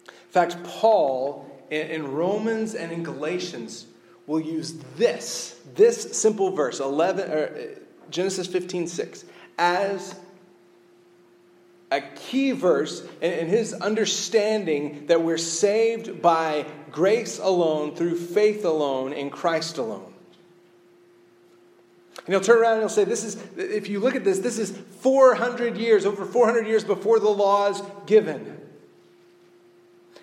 In 0.07 0.31
fact, 0.31 0.63
Paul 0.63 1.51
in, 1.69 2.11
Romans 2.11 2.75
and 2.75 2.91
in 2.91 3.03
Galatians 3.03 3.87
will 4.27 4.39
use 4.39 4.73
this, 4.97 5.59
this 5.75 6.17
simple 6.17 6.51
verse, 6.51 6.79
11, 6.79 7.31
or 7.31 7.45
uh, 7.45 7.79
Genesis 8.09 8.47
15 8.47 8.87
6, 8.87 9.25
as 9.57 10.15
a 11.91 12.01
key 12.01 12.51
verse 12.51 13.03
in 13.21 13.47
his 13.47 13.73
understanding 13.73 15.05
that 15.07 15.21
we're 15.21 15.37
saved 15.37 16.21
by 16.21 16.65
grace 16.91 17.39
alone, 17.39 17.95
through 17.95 18.15
faith 18.15 18.65
alone, 18.65 19.13
in 19.13 19.29
Christ 19.29 19.77
alone. 19.77 20.14
And 22.17 22.27
he'll 22.27 22.41
turn 22.41 22.59
around 22.59 22.73
and 22.73 22.81
he'll 22.81 22.89
say, 22.89 23.03
This 23.03 23.23
is, 23.23 23.37
if 23.57 23.89
you 23.89 23.99
look 23.99 24.15
at 24.15 24.23
this, 24.23 24.39
this 24.39 24.57
is 24.57 24.71
400 24.71 25.77
years, 25.77 26.05
over 26.05 26.25
400 26.25 26.65
years 26.67 26.83
before 26.83 27.19
the 27.19 27.29
law 27.29 27.69
is 27.69 27.81
given. 28.05 28.55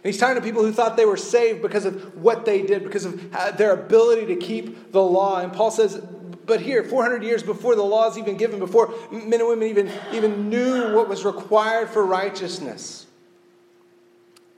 And 0.05 0.12
he's 0.12 0.18
talking 0.18 0.35
to 0.35 0.42
people 0.42 0.64
who 0.64 0.72
thought 0.72 0.96
they 0.96 1.05
were 1.05 1.16
saved 1.16 1.62
because 1.62 1.85
of 1.85 2.20
what 2.20 2.44
they 2.44 2.62
did, 2.62 2.83
because 2.83 3.05
of 3.05 3.35
uh, 3.35 3.52
their 3.52 3.72
ability 3.72 4.35
to 4.35 4.37
keep 4.37 4.90
the 4.90 5.02
law. 5.02 5.38
And 5.38 5.52
Paul 5.52 5.70
says, 5.70 6.02
but 6.44 6.61
here, 6.61 6.83
400 6.83 7.22
years 7.22 7.42
before 7.42 7.76
the 7.76 7.85
law 7.85 8.11
is 8.11 8.18
even 8.18 8.37
given, 8.37 8.59
before 8.59 8.92
men 9.12 9.40
and 9.40 9.48
women 9.48 9.68
even, 9.68 9.90
even 10.12 10.50
knew 10.50 10.92
what 10.94 11.09
was 11.09 11.24
required 11.24 11.88
for 11.88 12.05
righteousness, 12.05 13.07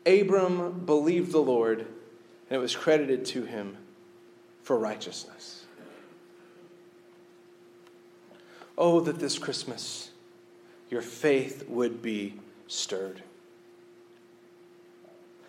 Abram 0.06 0.84
believed 0.86 1.32
the 1.32 1.40
Lord, 1.40 1.80
and 1.80 2.56
it 2.56 2.58
was 2.58 2.74
credited 2.74 3.26
to 3.26 3.44
him 3.44 3.76
for 4.62 4.78
righteousness. 4.78 5.53
Oh, 8.76 9.00
that 9.00 9.18
this 9.18 9.38
Christmas 9.38 10.10
your 10.90 11.02
faith 11.02 11.68
would 11.68 12.02
be 12.02 12.34
stirred. 12.66 13.22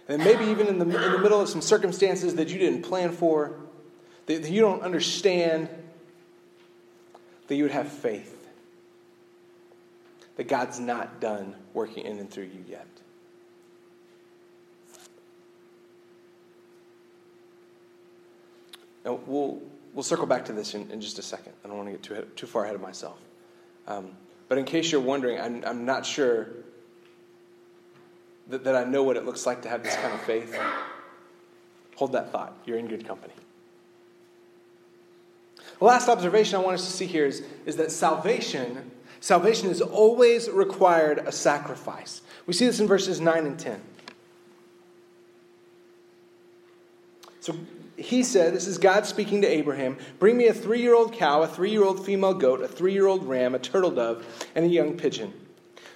And 0.08 0.24
maybe 0.24 0.46
even 0.46 0.68
in 0.68 0.80
the, 0.80 0.86
in 0.86 1.12
the 1.12 1.20
middle 1.20 1.42
of 1.42 1.50
some 1.50 1.62
circumstances 1.62 2.36
that 2.36 2.50
you 2.50 2.58
didn't 2.58 2.84
plan 2.84 3.12
for, 3.12 3.56
that, 4.28 4.44
that 4.44 4.52
you 4.52 4.62
don't 4.62 4.82
understand, 4.82 5.68
that 7.48 7.56
you 7.56 7.64
would 7.64 7.72
have 7.72 7.92
faith 7.92 8.36
that 10.36 10.48
God's 10.48 10.80
not 10.80 11.20
done 11.20 11.56
working 11.74 12.06
in 12.06 12.20
and 12.20 12.30
through 12.30 12.46
you 12.46 12.64
yet. 12.68 12.88
Now, 19.06 19.20
we'll, 19.26 19.62
we'll 19.96 20.04
circle 20.04 20.28
back 20.28 20.46
to 20.46 20.54
this 20.54 20.76
in, 20.76 20.92
in 20.92 21.02
just 21.02 21.18
a 21.18 21.22
second. 21.24 21.54
I 21.64 21.70
don't 21.70 21.78
want 21.78 21.88
to 21.88 21.94
get 21.94 22.04
too, 22.04 22.28
too 22.36 22.46
far 22.46 22.66
ahead 22.66 22.76
of 22.76 22.82
myself. 22.82 23.18
Um, 23.88 24.12
but 24.48 24.58
in 24.60 24.66
case 24.66 24.92
you're 24.92 25.02
wondering, 25.02 25.40
I'm, 25.40 25.64
I'm 25.66 25.86
not 25.86 26.06
sure 26.06 26.50
that, 28.50 28.66
that 28.66 28.76
I 28.76 28.84
know 28.84 29.04
what 29.04 29.18
it 29.18 29.26
looks 29.26 29.46
like 29.46 29.64
to 29.64 29.70
have 29.70 29.82
this 29.82 29.96
kind 29.96 30.14
of 30.14 30.22
faith, 30.22 30.56
hold 31.96 32.12
that 32.12 32.32
thought. 32.32 32.56
You're 32.66 32.78
in 32.78 32.88
good 32.88 33.08
company. 33.08 33.34
The 35.80 35.86
last 35.86 36.10
observation 36.10 36.60
I 36.60 36.62
want 36.62 36.76
us 36.76 36.86
to 36.86 36.92
see 36.92 37.06
here 37.06 37.26
is, 37.26 37.44
is 37.66 37.78
that 37.78 37.92
salvation, 37.92 38.92
salvation 39.20 39.70
has 39.70 39.82
always 39.82 40.50
required 40.50 41.20
a 41.20 41.32
sacrifice. 41.32 42.22
We 42.46 42.54
see 42.54 42.66
this 42.66 42.80
in 42.80 42.88
verses 42.88 43.20
9 43.20 43.46
and 43.46 43.58
10. 43.58 43.82
So 47.40 47.56
he 47.98 48.24
said, 48.24 48.54
This 48.54 48.68
is 48.68 48.78
God 48.78 49.06
speaking 49.06 49.42
to 49.42 49.48
Abraham 49.48 49.98
Bring 50.20 50.38
me 50.38 50.48
a 50.48 50.54
three 50.54 50.82
year 50.82 50.96
old 50.96 51.14
cow, 51.14 51.42
a 51.42 51.48
three 51.48 51.72
year 51.72 51.84
old 51.84 52.06
female 52.06 52.34
goat, 52.34 52.62
a 52.62 52.68
three 52.68 52.94
year 52.94 53.08
old 53.08 53.28
ram, 53.28 53.56
a 53.56 53.60
turtle 53.60 53.92
dove, 53.92 54.26
and 54.56 54.66
a 54.66 54.68
young 54.68 54.98
pigeon. 54.98 55.34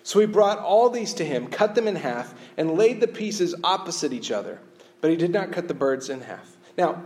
So 0.03 0.19
he 0.19 0.25
brought 0.25 0.59
all 0.59 0.89
these 0.89 1.13
to 1.15 1.25
him, 1.25 1.47
cut 1.47 1.75
them 1.75 1.87
in 1.87 1.95
half, 1.95 2.33
and 2.57 2.71
laid 2.71 3.01
the 3.01 3.07
pieces 3.07 3.53
opposite 3.63 4.13
each 4.13 4.31
other. 4.31 4.59
But 5.01 5.11
he 5.11 5.17
did 5.17 5.31
not 5.31 5.51
cut 5.51 5.67
the 5.67 5.73
birds 5.73 6.09
in 6.09 6.21
half. 6.21 6.55
Now, 6.77 7.03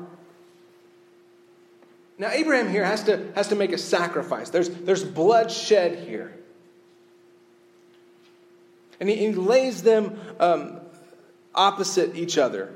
now 2.18 2.30
Abraham 2.30 2.70
here 2.70 2.86
has 2.86 3.04
to, 3.04 3.32
has 3.36 3.50
to 3.50 3.56
make 3.56 3.72
a 3.72 3.78
sacrifice. 3.78 4.52
There's, 4.52 4.70
there's 4.70 5.04
blood 5.04 5.52
shed 5.52 6.08
here. 6.08 6.34
And 9.00 9.10
he, 9.10 9.16
he 9.18 9.34
lays 9.34 9.84
them 9.84 10.20
um, 10.40 10.80
opposite 11.54 12.16
each 12.16 12.38
other. 12.38 12.74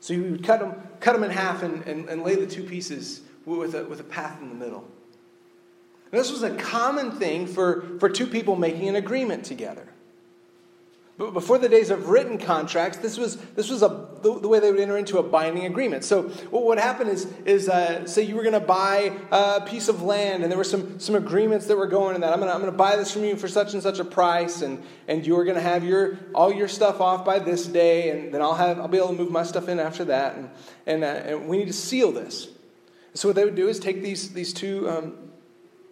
So 0.00 0.14
he 0.14 0.20
would 0.20 0.44
cut 0.44 0.60
them, 0.60 0.87
cut 1.00 1.12
them 1.12 1.24
in 1.24 1.30
half 1.30 1.62
and, 1.62 1.84
and, 1.86 2.08
and 2.08 2.22
lay 2.22 2.34
the 2.34 2.46
two 2.46 2.62
pieces 2.62 3.22
with 3.44 3.74
a, 3.74 3.84
with 3.84 4.00
a 4.00 4.04
path 4.04 4.40
in 4.40 4.48
the 4.48 4.54
middle. 4.54 4.84
And 6.10 6.20
this 6.20 6.30
was 6.30 6.42
a 6.42 6.54
common 6.56 7.12
thing 7.12 7.46
for, 7.46 7.98
for 7.98 8.08
two 8.08 8.26
people 8.26 8.56
making 8.56 8.88
an 8.88 8.96
agreement 8.96 9.44
together. 9.44 9.88
But 11.18 11.32
before 11.32 11.58
the 11.58 11.68
days 11.68 11.90
of 11.90 12.08
written 12.08 12.38
contracts, 12.38 12.98
this 12.98 13.18
was, 13.18 13.38
this 13.56 13.68
was 13.68 13.82
a, 13.82 14.06
the, 14.22 14.38
the 14.38 14.46
way 14.46 14.60
they 14.60 14.70
would 14.70 14.78
enter 14.78 14.96
into 14.96 15.18
a 15.18 15.22
binding 15.22 15.66
agreement. 15.66 16.04
So 16.04 16.28
what 16.50 16.62
would 16.62 16.78
happen 16.78 17.08
is, 17.08 17.24
is 17.44 17.68
uh, 17.68 18.06
say 18.06 18.22
you 18.22 18.36
were 18.36 18.44
going 18.44 18.52
to 18.52 18.60
buy 18.60 19.12
a 19.32 19.60
piece 19.62 19.88
of 19.88 20.00
land, 20.00 20.44
and 20.44 20.52
there 20.52 20.56
were 20.56 20.62
some, 20.62 21.00
some 21.00 21.16
agreements 21.16 21.66
that 21.66 21.76
were 21.76 21.88
going 21.88 22.14
in 22.14 22.20
that. 22.20 22.32
I'm 22.32 22.38
going 22.38 22.48
to 22.48 22.54
I'm 22.54 22.64
to 22.66 22.70
buy 22.70 22.94
this 22.94 23.12
from 23.12 23.24
you 23.24 23.34
for 23.34 23.48
such 23.48 23.74
and 23.74 23.82
such 23.82 23.98
a 23.98 24.04
price, 24.04 24.62
and, 24.62 24.80
and 25.08 25.26
you 25.26 25.36
are 25.36 25.44
going 25.44 25.56
to 25.56 25.60
have 25.60 25.82
your, 25.82 26.20
all 26.36 26.52
your 26.52 26.68
stuff 26.68 27.00
off 27.00 27.24
by 27.24 27.40
this 27.40 27.66
day, 27.66 28.10
and 28.10 28.32
then 28.32 28.40
I'll, 28.40 28.54
have, 28.54 28.78
I'll 28.78 28.86
be 28.86 28.98
able 28.98 29.08
to 29.08 29.14
move 29.14 29.32
my 29.32 29.42
stuff 29.42 29.68
in 29.68 29.80
after 29.80 30.04
that. 30.04 30.36
And, 30.36 30.50
and, 30.86 31.02
uh, 31.02 31.06
and 31.06 31.48
we 31.48 31.58
need 31.58 31.66
to 31.66 31.72
seal 31.72 32.12
this. 32.12 32.46
So 33.14 33.28
what 33.28 33.34
they 33.34 33.44
would 33.44 33.56
do 33.56 33.66
is 33.66 33.80
take 33.80 34.04
these, 34.04 34.32
these 34.32 34.52
two 34.52 34.88
um, 34.88 35.18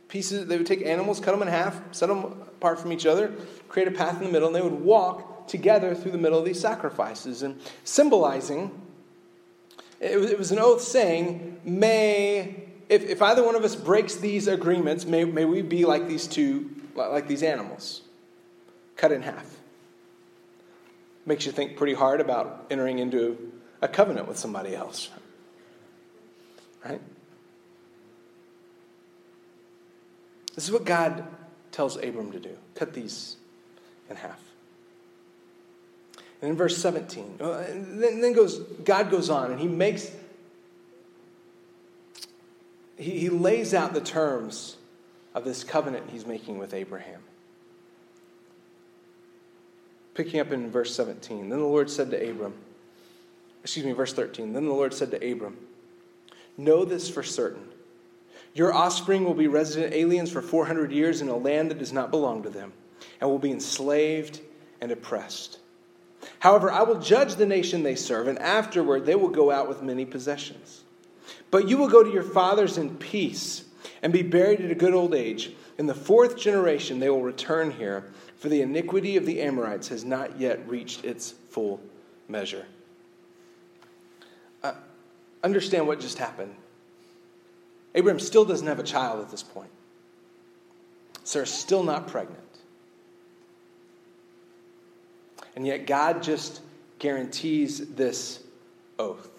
pieces, 0.06 0.46
they 0.46 0.56
would 0.56 0.68
take 0.68 0.86
animals, 0.86 1.18
cut 1.18 1.32
them 1.32 1.42
in 1.42 1.48
half, 1.48 1.80
set 1.90 2.08
them 2.08 2.45
apart 2.56 2.80
from 2.80 2.92
each 2.92 3.06
other, 3.06 3.32
create 3.68 3.88
a 3.88 3.92
path 3.92 4.18
in 4.18 4.24
the 4.24 4.32
middle, 4.32 4.48
and 4.48 4.56
they 4.56 4.62
would 4.62 4.80
walk 4.80 5.48
together 5.48 5.94
through 5.94 6.12
the 6.12 6.18
middle 6.18 6.38
of 6.38 6.44
these 6.44 6.60
sacrifices. 6.60 7.42
And 7.42 7.60
symbolizing, 7.84 8.82
it 10.00 10.38
was, 10.38 10.50
an 10.50 10.58
oath 10.58 10.82
saying, 10.82 11.60
May, 11.64 12.68
if, 12.88 13.04
if 13.04 13.22
either 13.22 13.44
one 13.44 13.54
of 13.54 13.64
us 13.64 13.74
breaks 13.74 14.16
these 14.16 14.48
agreements, 14.48 15.04
may, 15.04 15.24
may 15.24 15.44
we 15.44 15.62
be 15.62 15.84
like 15.84 16.08
these 16.08 16.26
two, 16.26 16.70
like 16.94 17.28
these 17.28 17.42
animals, 17.42 18.02
cut 18.96 19.12
in 19.12 19.22
half. 19.22 19.56
Makes 21.24 21.46
you 21.46 21.52
think 21.52 21.76
pretty 21.76 21.94
hard 21.94 22.20
about 22.20 22.66
entering 22.70 22.98
into 22.98 23.52
a 23.82 23.88
covenant 23.88 24.28
with 24.28 24.38
somebody 24.38 24.74
else. 24.74 25.10
Right? 26.84 27.00
This 30.54 30.64
is 30.64 30.72
what 30.72 30.84
God 30.84 31.26
tells 31.76 31.96
Abram 31.96 32.32
to 32.32 32.40
do 32.40 32.56
cut 32.74 32.94
these 32.94 33.36
in 34.08 34.16
half. 34.16 34.40
And 36.40 36.50
in 36.50 36.56
verse 36.56 36.76
17, 36.78 37.36
uh, 37.40 37.64
then, 37.68 38.32
goes, 38.32 38.58
God 38.84 39.10
goes 39.10 39.28
on 39.28 39.50
and 39.50 39.60
he 39.60 39.68
makes, 39.68 40.10
he, 42.96 43.18
he 43.18 43.28
lays 43.28 43.74
out 43.74 43.92
the 43.92 44.00
terms 44.00 44.76
of 45.34 45.44
this 45.44 45.64
covenant 45.64 46.08
he's 46.10 46.26
making 46.26 46.58
with 46.58 46.72
Abraham. 46.72 47.20
Picking 50.14 50.40
up 50.40 50.52
in 50.52 50.70
verse 50.70 50.94
17, 50.94 51.50
then 51.50 51.58
the 51.58 51.64
Lord 51.64 51.90
said 51.90 52.10
to 52.10 52.30
Abram, 52.30 52.54
excuse 53.62 53.84
me, 53.84 53.92
verse 53.92 54.14
13, 54.14 54.54
then 54.54 54.64
the 54.64 54.72
Lord 54.72 54.94
said 54.94 55.10
to 55.10 55.32
Abram, 55.32 55.58
Know 56.56 56.86
this 56.86 57.10
for 57.10 57.22
certain. 57.22 57.68
Your 58.56 58.72
offspring 58.72 59.22
will 59.22 59.34
be 59.34 59.48
resident 59.48 59.92
aliens 59.92 60.32
for 60.32 60.40
400 60.40 60.90
years 60.90 61.20
in 61.20 61.28
a 61.28 61.36
land 61.36 61.70
that 61.70 61.78
does 61.78 61.92
not 61.92 62.10
belong 62.10 62.42
to 62.42 62.48
them, 62.48 62.72
and 63.20 63.28
will 63.28 63.38
be 63.38 63.52
enslaved 63.52 64.40
and 64.80 64.90
oppressed. 64.90 65.58
However, 66.38 66.72
I 66.72 66.82
will 66.82 66.98
judge 66.98 67.34
the 67.34 67.44
nation 67.44 67.82
they 67.82 67.94
serve, 67.94 68.28
and 68.28 68.38
afterward 68.38 69.04
they 69.04 69.14
will 69.14 69.28
go 69.28 69.50
out 69.50 69.68
with 69.68 69.82
many 69.82 70.06
possessions. 70.06 70.84
But 71.50 71.68
you 71.68 71.76
will 71.76 71.90
go 71.90 72.02
to 72.02 72.10
your 72.10 72.22
fathers 72.22 72.78
in 72.78 72.96
peace 72.96 73.66
and 74.02 74.10
be 74.10 74.22
buried 74.22 74.62
at 74.62 74.70
a 74.70 74.74
good 74.74 74.94
old 74.94 75.14
age. 75.14 75.52
In 75.76 75.86
the 75.86 75.94
fourth 75.94 76.38
generation 76.38 76.98
they 76.98 77.10
will 77.10 77.22
return 77.22 77.70
here, 77.70 78.10
for 78.38 78.48
the 78.48 78.62
iniquity 78.62 79.18
of 79.18 79.26
the 79.26 79.42
Amorites 79.42 79.88
has 79.88 80.02
not 80.02 80.40
yet 80.40 80.66
reached 80.66 81.04
its 81.04 81.32
full 81.50 81.78
measure. 82.26 82.64
Uh, 84.62 84.72
understand 85.44 85.86
what 85.86 86.00
just 86.00 86.16
happened. 86.16 86.54
Abraham 87.96 88.20
still 88.20 88.44
doesn't 88.44 88.66
have 88.66 88.78
a 88.78 88.84
child 88.84 89.20
at 89.20 89.30
this 89.30 89.42
point. 89.42 89.70
Sarah's 91.24 91.50
still 91.50 91.82
not 91.82 92.06
pregnant. 92.06 92.38
And 95.56 95.66
yet, 95.66 95.86
God 95.86 96.22
just 96.22 96.60
guarantees 96.98 97.94
this 97.94 98.44
oath. 98.98 99.30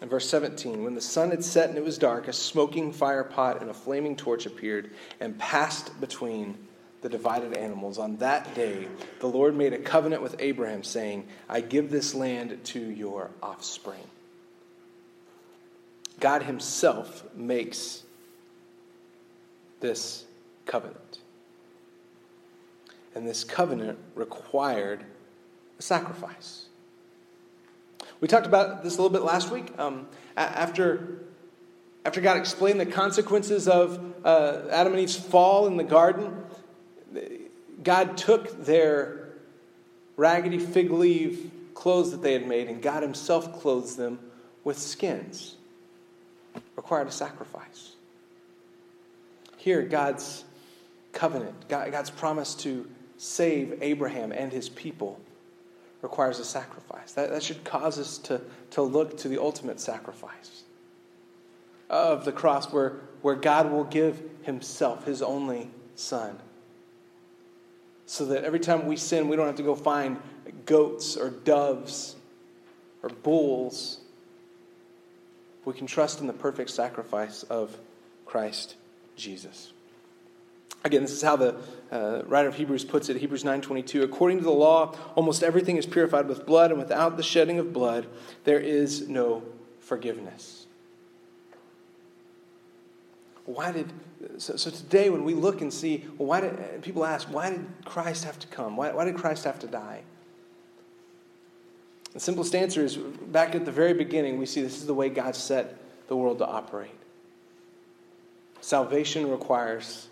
In 0.00 0.08
verse 0.08 0.28
17, 0.28 0.82
when 0.82 0.94
the 0.94 1.00
sun 1.00 1.30
had 1.30 1.44
set 1.44 1.68
and 1.68 1.78
it 1.78 1.84
was 1.84 1.98
dark, 1.98 2.26
a 2.26 2.32
smoking 2.32 2.92
fire 2.92 3.24
pot 3.24 3.60
and 3.60 3.70
a 3.70 3.74
flaming 3.74 4.16
torch 4.16 4.46
appeared 4.46 4.90
and 5.20 5.38
passed 5.38 5.98
between 6.00 6.56
the 7.02 7.08
divided 7.08 7.54
animals. 7.54 7.98
On 7.98 8.16
that 8.16 8.54
day, 8.54 8.88
the 9.20 9.26
Lord 9.26 9.54
made 9.54 9.74
a 9.74 9.78
covenant 9.78 10.22
with 10.22 10.36
Abraham, 10.38 10.82
saying, 10.82 11.26
I 11.48 11.60
give 11.60 11.90
this 11.90 12.14
land 12.14 12.58
to 12.64 12.80
your 12.80 13.30
offspring. 13.42 14.04
God 16.20 16.42
Himself 16.42 17.24
makes 17.34 18.02
this 19.80 20.24
covenant. 20.64 21.18
And 23.14 23.26
this 23.26 23.44
covenant 23.44 23.98
required 24.14 25.04
a 25.78 25.82
sacrifice. 25.82 26.66
We 28.20 28.28
talked 28.28 28.46
about 28.46 28.82
this 28.82 28.94
a 28.94 29.02
little 29.02 29.16
bit 29.16 29.22
last 29.22 29.50
week. 29.50 29.72
Um, 29.78 30.08
after, 30.36 31.18
after 32.04 32.20
God 32.20 32.38
explained 32.38 32.80
the 32.80 32.86
consequences 32.86 33.68
of 33.68 34.00
uh, 34.24 34.62
Adam 34.70 34.94
and 34.94 35.02
Eve's 35.02 35.16
fall 35.16 35.66
in 35.66 35.76
the 35.76 35.84
garden, 35.84 36.34
God 37.82 38.16
took 38.16 38.64
their 38.64 39.28
raggedy 40.16 40.58
fig 40.58 40.90
leaf 40.90 41.50
clothes 41.74 42.10
that 42.10 42.22
they 42.22 42.32
had 42.32 42.48
made, 42.48 42.68
and 42.68 42.80
God 42.80 43.02
Himself 43.02 43.60
clothes 43.60 43.96
them 43.96 44.18
with 44.64 44.78
skins 44.78 45.56
required 46.76 47.08
a 47.08 47.12
sacrifice. 47.12 47.92
Here, 49.56 49.82
God's 49.82 50.44
covenant, 51.12 51.68
God's 51.68 52.10
promise 52.10 52.54
to 52.56 52.88
save 53.16 53.78
Abraham 53.80 54.32
and 54.32 54.52
his 54.52 54.68
people 54.68 55.18
requires 56.02 56.38
a 56.38 56.44
sacrifice. 56.44 57.12
That, 57.12 57.30
that 57.30 57.42
should 57.42 57.64
cause 57.64 57.98
us 57.98 58.18
to, 58.18 58.40
to 58.70 58.82
look 58.82 59.16
to 59.18 59.28
the 59.28 59.40
ultimate 59.40 59.80
sacrifice 59.80 60.62
of 61.88 62.24
the 62.24 62.32
cross, 62.32 62.72
where, 62.72 62.96
where 63.22 63.34
God 63.34 63.70
will 63.70 63.84
give 63.84 64.20
himself, 64.42 65.06
his 65.06 65.22
only 65.22 65.70
son. 65.94 66.38
So 68.04 68.26
that 68.26 68.44
every 68.44 68.60
time 68.60 68.86
we 68.86 68.96
sin, 68.96 69.28
we 69.28 69.36
don't 69.36 69.46
have 69.46 69.56
to 69.56 69.62
go 69.62 69.74
find 69.74 70.20
goats 70.64 71.16
or 71.16 71.30
doves 71.30 72.16
or 73.02 73.08
bulls 73.08 74.00
we 75.66 75.74
can 75.74 75.86
trust 75.86 76.20
in 76.20 76.26
the 76.26 76.32
perfect 76.32 76.70
sacrifice 76.70 77.42
of 77.42 77.76
Christ 78.24 78.76
Jesus. 79.16 79.72
Again, 80.84 81.02
this 81.02 81.10
is 81.10 81.22
how 81.22 81.34
the 81.34 81.56
uh, 81.90 82.22
writer 82.26 82.48
of 82.48 82.54
Hebrews 82.54 82.84
puts 82.84 83.08
it, 83.08 83.16
Hebrews 83.16 83.42
9:22. 83.42 84.04
According 84.04 84.38
to 84.38 84.44
the 84.44 84.52
law, 84.52 84.94
almost 85.16 85.42
everything 85.42 85.76
is 85.76 85.84
purified 85.84 86.28
with 86.28 86.46
blood, 86.46 86.70
and 86.70 86.78
without 86.78 87.16
the 87.16 87.22
shedding 87.22 87.58
of 87.58 87.72
blood, 87.72 88.06
there 88.44 88.60
is 88.60 89.08
no 89.08 89.42
forgiveness. 89.80 90.66
Why 93.44 93.72
did 93.72 93.92
so, 94.38 94.56
so 94.56 94.70
today 94.70 95.10
when 95.10 95.24
we 95.24 95.34
look 95.34 95.60
and 95.60 95.72
see, 95.72 96.04
well, 96.16 96.28
why 96.28 96.40
did 96.40 96.82
people 96.82 97.04
ask, 97.04 97.28
why 97.28 97.50
did 97.50 97.66
Christ 97.84 98.24
have 98.24 98.38
to 98.38 98.46
come? 98.46 98.76
Why, 98.76 98.92
why 98.92 99.04
did 99.04 99.16
Christ 99.16 99.44
have 99.44 99.58
to 99.60 99.66
die? 99.66 100.02
The 102.16 102.20
simplest 102.20 102.54
answer 102.54 102.82
is 102.82 102.96
back 102.96 103.54
at 103.54 103.66
the 103.66 103.70
very 103.70 103.92
beginning, 103.92 104.38
we 104.38 104.46
see 104.46 104.62
this 104.62 104.78
is 104.78 104.86
the 104.86 104.94
way 104.94 105.10
God 105.10 105.36
set 105.36 105.76
the 106.08 106.16
world 106.16 106.38
to 106.38 106.46
operate. 106.46 106.98
Salvation 108.62 109.30
requires 109.30 110.08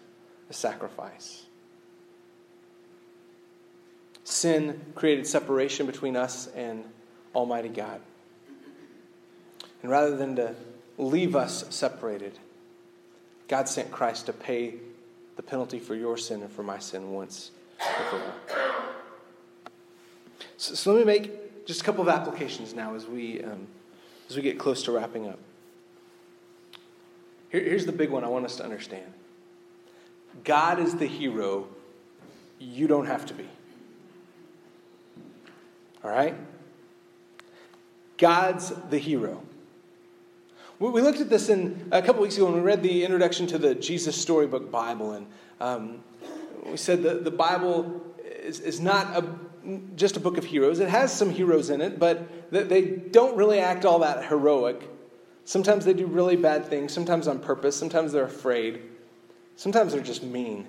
a 0.50 0.52
sacrifice. 0.52 1.46
Sin 4.22 4.82
created 4.94 5.26
separation 5.26 5.86
between 5.86 6.14
us 6.14 6.46
and 6.48 6.84
Almighty 7.34 7.70
God. 7.70 8.02
And 9.80 9.90
rather 9.90 10.14
than 10.14 10.36
to 10.36 10.54
leave 10.98 11.34
us 11.34 11.64
separated, 11.70 12.38
God 13.48 13.66
sent 13.66 13.90
Christ 13.90 14.26
to 14.26 14.34
pay 14.34 14.74
the 15.36 15.42
penalty 15.42 15.78
for 15.78 15.94
your 15.94 16.18
sin 16.18 16.42
and 16.42 16.52
for 16.52 16.62
my 16.62 16.78
sin 16.78 17.12
once 17.12 17.50
and 17.80 18.06
for 18.08 18.16
all. 18.16 18.60
So, 20.58 20.74
so 20.74 20.92
let 20.92 20.98
me 20.98 21.06
make 21.06 21.43
just 21.66 21.81
a 21.81 21.85
couple 21.85 22.03
of 22.03 22.09
applications 22.09 22.74
now 22.74 22.94
as 22.94 23.07
we, 23.07 23.42
um, 23.42 23.66
as 24.29 24.37
we 24.37 24.42
get 24.42 24.59
close 24.59 24.83
to 24.85 24.92
wrapping 24.92 25.29
up. 25.29 25.38
Here, 27.50 27.62
here's 27.62 27.87
the 27.87 27.92
big 27.92 28.11
one 28.11 28.24
I 28.24 28.29
want 28.29 28.44
us 28.44 28.57
to 28.57 28.64
understand 28.64 29.12
God 30.42 30.79
is 30.81 30.96
the 30.96 31.07
hero, 31.07 31.68
you 32.59 32.87
don't 32.87 33.07
have 33.07 33.27
to 33.27 33.35
be. 33.35 33.48
All 36.03 36.11
right? 36.11 36.35
God's 38.18 38.72
the 38.90 38.98
hero. 38.98 39.42
We 40.79 41.00
looked 41.00 41.20
at 41.20 41.31
this 41.31 41.48
in 41.48 41.88
a 41.92 42.03
couple 42.03 42.22
weeks 42.22 42.37
ago 42.37 42.46
when 42.46 42.55
we 42.55 42.61
read 42.61 42.83
the 42.83 43.05
introduction 43.05 43.46
to 43.48 43.59
the 43.59 43.74
Jesus 43.74 44.20
Storybook 44.20 44.70
Bible, 44.70 45.12
and 45.12 45.27
um, 45.61 46.00
we 46.66 46.77
said 46.77 47.03
that 47.05 47.24
the 47.24 47.31
Bible 47.31 48.03
is, 48.24 48.61
is 48.61 48.81
not 48.81 49.16
a 49.16 49.22
just 49.96 50.16
a 50.16 50.20
book 50.20 50.38
of 50.38 50.44
heroes. 50.44 50.81
It 50.81 50.88
has 50.88 51.12
some 51.12 51.31
heroes 51.31 51.70
in 51.70 51.81
it, 51.81 51.98
but 51.98 52.50
they 52.50 52.83
don't 52.83 53.37
really 53.37 53.59
act 53.59 53.85
all 53.85 54.00
that 54.00 54.27
heroic. 54.27 54.88
Sometimes 55.44 55.85
they 55.85 55.92
do 55.92 56.07
really 56.07 56.37
bad 56.37 56.66
things, 56.66 56.92
sometimes 56.92 57.29
on 57.29 57.38
purpose, 57.38 57.77
sometimes 57.77 58.12
they're 58.12 58.24
afraid, 58.24 58.83
sometimes 59.57 59.92
they're 59.92 60.03
just 60.03 60.22
mean. 60.22 60.66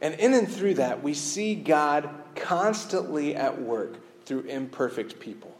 And 0.00 0.14
in 0.14 0.32
and 0.32 0.48
through 0.48 0.74
that, 0.74 1.02
we 1.02 1.12
see 1.12 1.54
God 1.54 2.08
constantly 2.34 3.34
at 3.34 3.60
work 3.60 3.96
through 4.24 4.42
imperfect 4.42 5.18
people. 5.18 5.57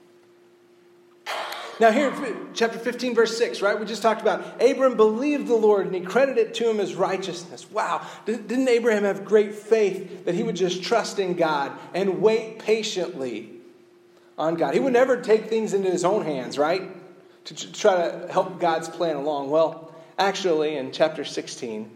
Now, 1.81 1.93
here, 1.93 2.09
in 2.09 2.49
chapter 2.55 2.79
15, 2.79 3.15
verse 3.15 3.39
6, 3.39 3.63
right? 3.63 3.79
We 3.79 3.87
just 3.87 4.03
talked 4.03 4.21
about 4.21 4.61
Abram 4.61 4.97
believed 4.97 5.47
the 5.47 5.55
Lord 5.55 5.87
and 5.87 5.95
he 5.95 6.01
credited 6.01 6.49
it 6.49 6.55
to 6.55 6.69
him 6.69 6.81
as 6.81 6.95
righteousness. 6.95 7.71
Wow. 7.71 8.05
Didn't 8.27 8.69
Abraham 8.69 9.05
have 9.05 9.25
great 9.25 9.55
faith 9.55 10.25
that 10.25 10.35
he 10.35 10.43
would 10.43 10.57
just 10.57 10.83
trust 10.83 11.21
in 11.21 11.35
God 11.35 11.73
and 11.95 12.21
wait 12.21 12.59
patiently 12.59 13.51
on 14.37 14.57
God? 14.57 14.75
He 14.75 14.81
would 14.81 14.93
never 14.93 15.21
take 15.21 15.49
things 15.49 15.73
into 15.73 15.89
his 15.89 16.05
own 16.05 16.25
hands, 16.25 16.59
right? 16.59 16.83
To 17.45 17.73
try 17.73 18.09
to 18.09 18.33
help 18.33 18.59
God's 18.59 18.89
plan 18.89 19.15
along. 19.15 19.51
Well, 19.51 19.95
actually, 20.19 20.77
in 20.77 20.91
chapter 20.91 21.25
16, 21.25 21.89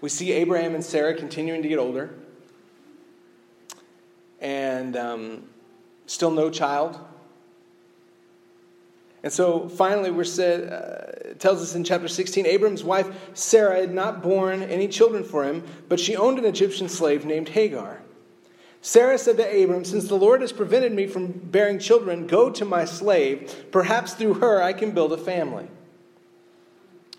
we 0.00 0.08
see 0.08 0.32
Abraham 0.32 0.74
and 0.74 0.84
Sarah 0.84 1.14
continuing 1.14 1.62
to 1.62 1.68
get 1.68 1.78
older 1.78 2.12
and 4.40 4.96
um, 4.96 5.44
still 6.06 6.32
no 6.32 6.50
child. 6.50 6.98
And 9.24 9.32
so 9.32 9.70
finally, 9.70 10.10
we're 10.10 10.24
said, 10.24 10.70
uh, 10.70 11.30
it 11.30 11.40
tells 11.40 11.62
us 11.62 11.74
in 11.74 11.82
chapter 11.82 12.08
16 12.08 12.44
Abram's 12.44 12.84
wife 12.84 13.08
Sarah 13.32 13.80
had 13.80 13.92
not 13.92 14.22
borne 14.22 14.62
any 14.62 14.86
children 14.86 15.24
for 15.24 15.44
him, 15.44 15.64
but 15.88 15.98
she 15.98 16.14
owned 16.14 16.38
an 16.38 16.44
Egyptian 16.44 16.90
slave 16.90 17.24
named 17.24 17.48
Hagar. 17.48 18.02
Sarah 18.82 19.16
said 19.16 19.38
to 19.38 19.64
Abram, 19.64 19.86
Since 19.86 20.08
the 20.08 20.14
Lord 20.14 20.42
has 20.42 20.52
prevented 20.52 20.92
me 20.92 21.06
from 21.06 21.28
bearing 21.32 21.78
children, 21.78 22.26
go 22.26 22.50
to 22.50 22.66
my 22.66 22.84
slave. 22.84 23.72
Perhaps 23.72 24.12
through 24.12 24.34
her 24.34 24.62
I 24.62 24.74
can 24.74 24.90
build 24.90 25.14
a 25.14 25.16
family. 25.16 25.68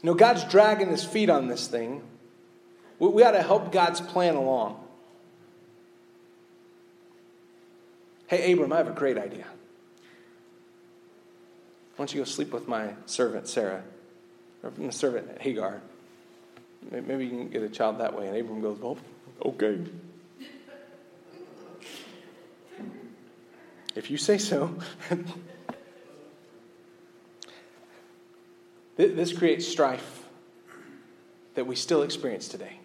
You 0.03 0.11
know, 0.11 0.13
God's 0.13 0.43
dragging 0.43 0.89
his 0.89 1.03
feet 1.03 1.31
on 1.31 1.47
this 1.47 1.67
thing. 1.67 2.03
We, 2.99 3.07
we 3.07 3.23
ought 3.23 3.31
to 3.31 3.41
help 3.41 3.71
God's 3.71 3.99
plan 3.99 4.35
along. 4.35 4.79
Hey, 8.27 8.53
Abram, 8.53 8.71
I 8.71 8.77
have 8.77 8.87
a 8.87 8.91
great 8.91 9.17
idea. 9.17 9.47
Why 11.95 12.05
don't 12.05 12.13
you 12.13 12.21
go 12.21 12.25
sleep 12.25 12.51
with 12.51 12.67
my 12.67 12.93
servant 13.05 13.47
Sarah, 13.47 13.83
or 14.63 14.71
my 14.77 14.89
servant 14.89 15.41
Hagar? 15.41 15.81
Maybe 16.91 17.25
you 17.25 17.29
can 17.31 17.49
get 17.49 17.63
a 17.63 17.69
child 17.69 17.99
that 17.99 18.17
way. 18.17 18.27
And 18.27 18.37
Abram 18.37 18.61
goes, 18.61 18.77
Well, 18.79 18.97
okay. 19.43 19.79
if 23.95 24.11
you 24.11 24.17
say 24.17 24.37
so. 24.37 24.77
this 28.97 29.33
creates 29.33 29.67
strife 29.67 30.23
that 31.55 31.65
we 31.65 31.75
still 31.75 32.03
experience 32.03 32.47
today. 32.47 32.79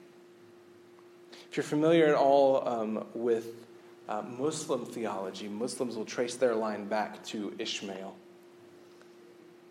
If 1.50 1.56
you're 1.56 1.64
familiar 1.64 2.06
at 2.06 2.14
all 2.14 2.66
um, 2.66 3.06
with 3.14 3.66
uh, 4.08 4.22
Muslim 4.22 4.86
theology, 4.86 5.48
Muslims 5.48 5.96
will 5.96 6.04
trace 6.04 6.36
their 6.36 6.54
line 6.54 6.86
back 6.86 7.24
to 7.26 7.52
Ishmael, 7.58 8.14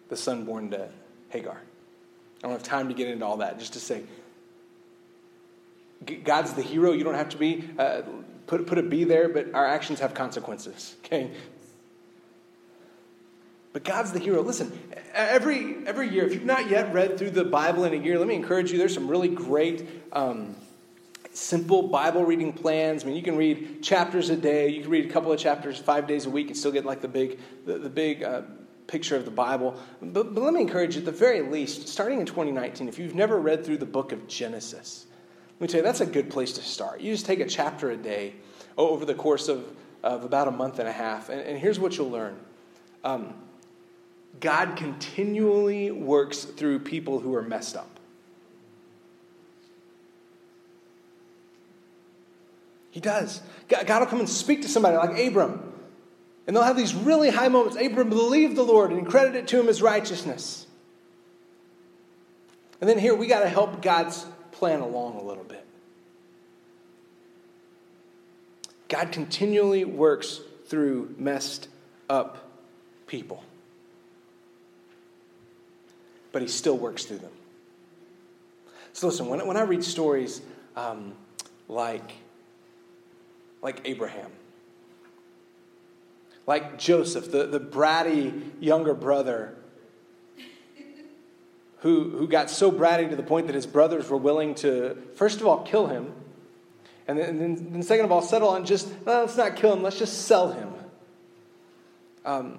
the 0.09 0.17
son 0.17 0.45
born 0.45 0.71
to 0.71 0.89
Hagar. 1.29 1.61
I 2.37 2.47
don't 2.47 2.51
have 2.51 2.63
time 2.63 2.87
to 2.89 2.93
get 2.93 3.07
into 3.07 3.25
all 3.25 3.37
that, 3.37 3.59
just 3.59 3.73
to 3.73 3.79
say 3.79 4.03
God's 6.23 6.53
the 6.53 6.61
hero. 6.61 6.91
You 6.91 7.03
don't 7.03 7.15
have 7.15 7.29
to 7.29 7.37
be. 7.37 7.67
Uh, 7.77 8.01
put, 8.47 8.65
put 8.65 8.77
a 8.77 8.83
B 8.83 9.03
there, 9.03 9.29
but 9.29 9.53
our 9.53 9.65
actions 9.65 9.99
have 9.99 10.13
consequences. 10.13 10.95
Okay? 11.05 11.31
But 13.71 13.83
God's 13.83 14.11
the 14.11 14.19
hero. 14.19 14.41
Listen, 14.41 14.71
every, 15.13 15.77
every 15.85 16.09
year, 16.09 16.25
if 16.25 16.33
you've 16.33 16.43
not 16.43 16.69
yet 16.69 16.91
read 16.91 17.19
through 17.19 17.31
the 17.31 17.43
Bible 17.43 17.83
in 17.85 17.93
a 17.93 18.03
year, 18.03 18.17
let 18.17 18.27
me 18.27 18.33
encourage 18.33 18.71
you. 18.71 18.79
There's 18.79 18.93
some 18.93 19.07
really 19.07 19.27
great, 19.27 19.87
um, 20.11 20.55
simple 21.33 21.87
Bible 21.87 22.25
reading 22.25 22.51
plans. 22.51 23.03
I 23.03 23.07
mean, 23.07 23.15
you 23.15 23.21
can 23.21 23.37
read 23.37 23.83
chapters 23.83 24.31
a 24.31 24.35
day. 24.35 24.69
You 24.69 24.81
can 24.81 24.89
read 24.89 25.05
a 25.05 25.13
couple 25.13 25.31
of 25.31 25.39
chapters 25.39 25.77
five 25.77 26.07
days 26.07 26.25
a 26.25 26.31
week 26.31 26.47
and 26.47 26.57
still 26.57 26.71
get 26.71 26.83
like 26.83 27.01
the 27.01 27.07
big, 27.07 27.39
the, 27.65 27.77
the 27.77 27.89
big 27.89 28.23
uh, 28.23 28.41
picture 28.89 29.15
of 29.15 29.23
the 29.23 29.31
Bible. 29.31 29.79
But, 30.01 30.33
but 30.33 30.41
let 30.41 30.53
me 30.53 30.61
encourage 30.61 30.95
you, 30.95 30.99
at 30.99 31.05
the 31.05 31.11
very 31.11 31.41
least, 31.41 31.87
starting 31.87 32.19
in 32.19 32.25
2019, 32.25 32.89
if 32.89 32.99
you've 32.99 33.15
never 33.15 33.39
read 33.39 33.63
through 33.63 33.77
the 33.77 33.85
book 33.85 34.11
of 34.11 34.27
Genesis, 34.27 35.05
let 35.59 35.61
me 35.61 35.67
tell 35.67 35.79
you, 35.79 35.83
that's 35.83 36.01
a 36.01 36.05
good 36.05 36.29
place 36.29 36.53
to 36.53 36.61
start. 36.61 36.99
You 36.99 37.13
just 37.13 37.25
take 37.25 37.39
a 37.39 37.45
chapter 37.45 37.91
a 37.91 37.97
day 37.97 38.33
over 38.77 39.05
the 39.05 39.13
course 39.13 39.47
of, 39.47 39.65
of 40.03 40.23
about 40.23 40.47
a 40.47 40.51
month 40.51 40.79
and 40.79 40.87
a 40.87 40.91
half, 40.91 41.29
and, 41.29 41.39
and 41.39 41.57
here's 41.59 41.79
what 41.79 41.97
you'll 41.97 42.09
learn. 42.09 42.37
Um, 43.03 43.33
God 44.39 44.75
continually 44.75 45.91
works 45.91 46.43
through 46.43 46.79
people 46.79 47.19
who 47.19 47.35
are 47.35 47.41
messed 47.41 47.75
up. 47.75 47.99
He 52.91 52.99
does. 52.99 53.41
God 53.67 53.99
will 53.99 54.07
come 54.07 54.19
and 54.19 54.29
speak 54.29 54.63
to 54.63 54.67
somebody 54.67 54.97
like 54.97 55.17
Abram. 55.19 55.68
And 56.49 56.55
they'll 56.55 56.63
have 56.63 56.75
these 56.75 56.95
really 56.95 57.29
high 57.29 57.47
moments. 57.47 57.77
Abram 57.79 58.09
believed 58.09 58.55
the 58.55 58.63
Lord 58.63 58.89
and 58.89 59.05
credited 59.07 59.47
to 59.49 59.59
him 59.59 59.69
as 59.69 59.83
righteousness. 59.83 60.65
And 62.81 62.89
then 62.89 62.97
here 62.97 63.13
we 63.13 63.27
got 63.27 63.41
to 63.41 63.49
help 63.49 63.83
God's 63.83 64.25
plan 64.53 64.79
along 64.81 65.17
a 65.17 65.23
little 65.23 65.43
bit. 65.43 65.63
God 68.87 69.11
continually 69.11 69.85
works 69.85 70.41
through 70.65 71.13
messed 71.19 71.67
up 72.09 72.49
people 73.05 73.43
but 76.31 76.41
he 76.41 76.47
still 76.47 76.77
works 76.77 77.05
through 77.05 77.19
them. 77.19 77.31
So 78.93 79.07
listen, 79.07 79.27
when, 79.27 79.45
when 79.47 79.57
I 79.57 79.61
read 79.61 79.83
stories 79.83 80.41
um, 80.75 81.13
like, 81.67 82.11
like 83.61 83.81
Abraham, 83.85 84.31
like 86.49 86.79
Joseph, 86.79 87.31
the, 87.31 87.45
the 87.45 87.59
bratty 87.59 88.49
younger 88.59 88.95
brother 88.95 89.55
who, 91.81 92.09
who 92.09 92.27
got 92.27 92.49
so 92.49 92.71
bratty 92.71 93.07
to 93.07 93.15
the 93.15 93.21
point 93.21 93.45
that 93.45 93.53
his 93.53 93.67
brothers 93.67 94.09
were 94.09 94.17
willing 94.17 94.55
to, 94.55 94.97
first 95.13 95.41
of 95.41 95.45
all, 95.45 95.59
kill 95.61 95.85
him, 95.85 96.11
and 97.07 97.19
then, 97.19 97.39
and 97.39 97.75
then, 97.75 97.83
second 97.83 98.05
of 98.05 98.11
all, 98.11 98.23
settle 98.23 98.49
on 98.49 98.65
just, 98.65 98.87
let's 99.05 99.37
not 99.37 99.57
kill 99.57 99.73
him, 99.73 99.83
let's 99.83 99.99
just 99.99 100.25
sell 100.25 100.51
him. 100.51 100.73
Um, 102.25 102.57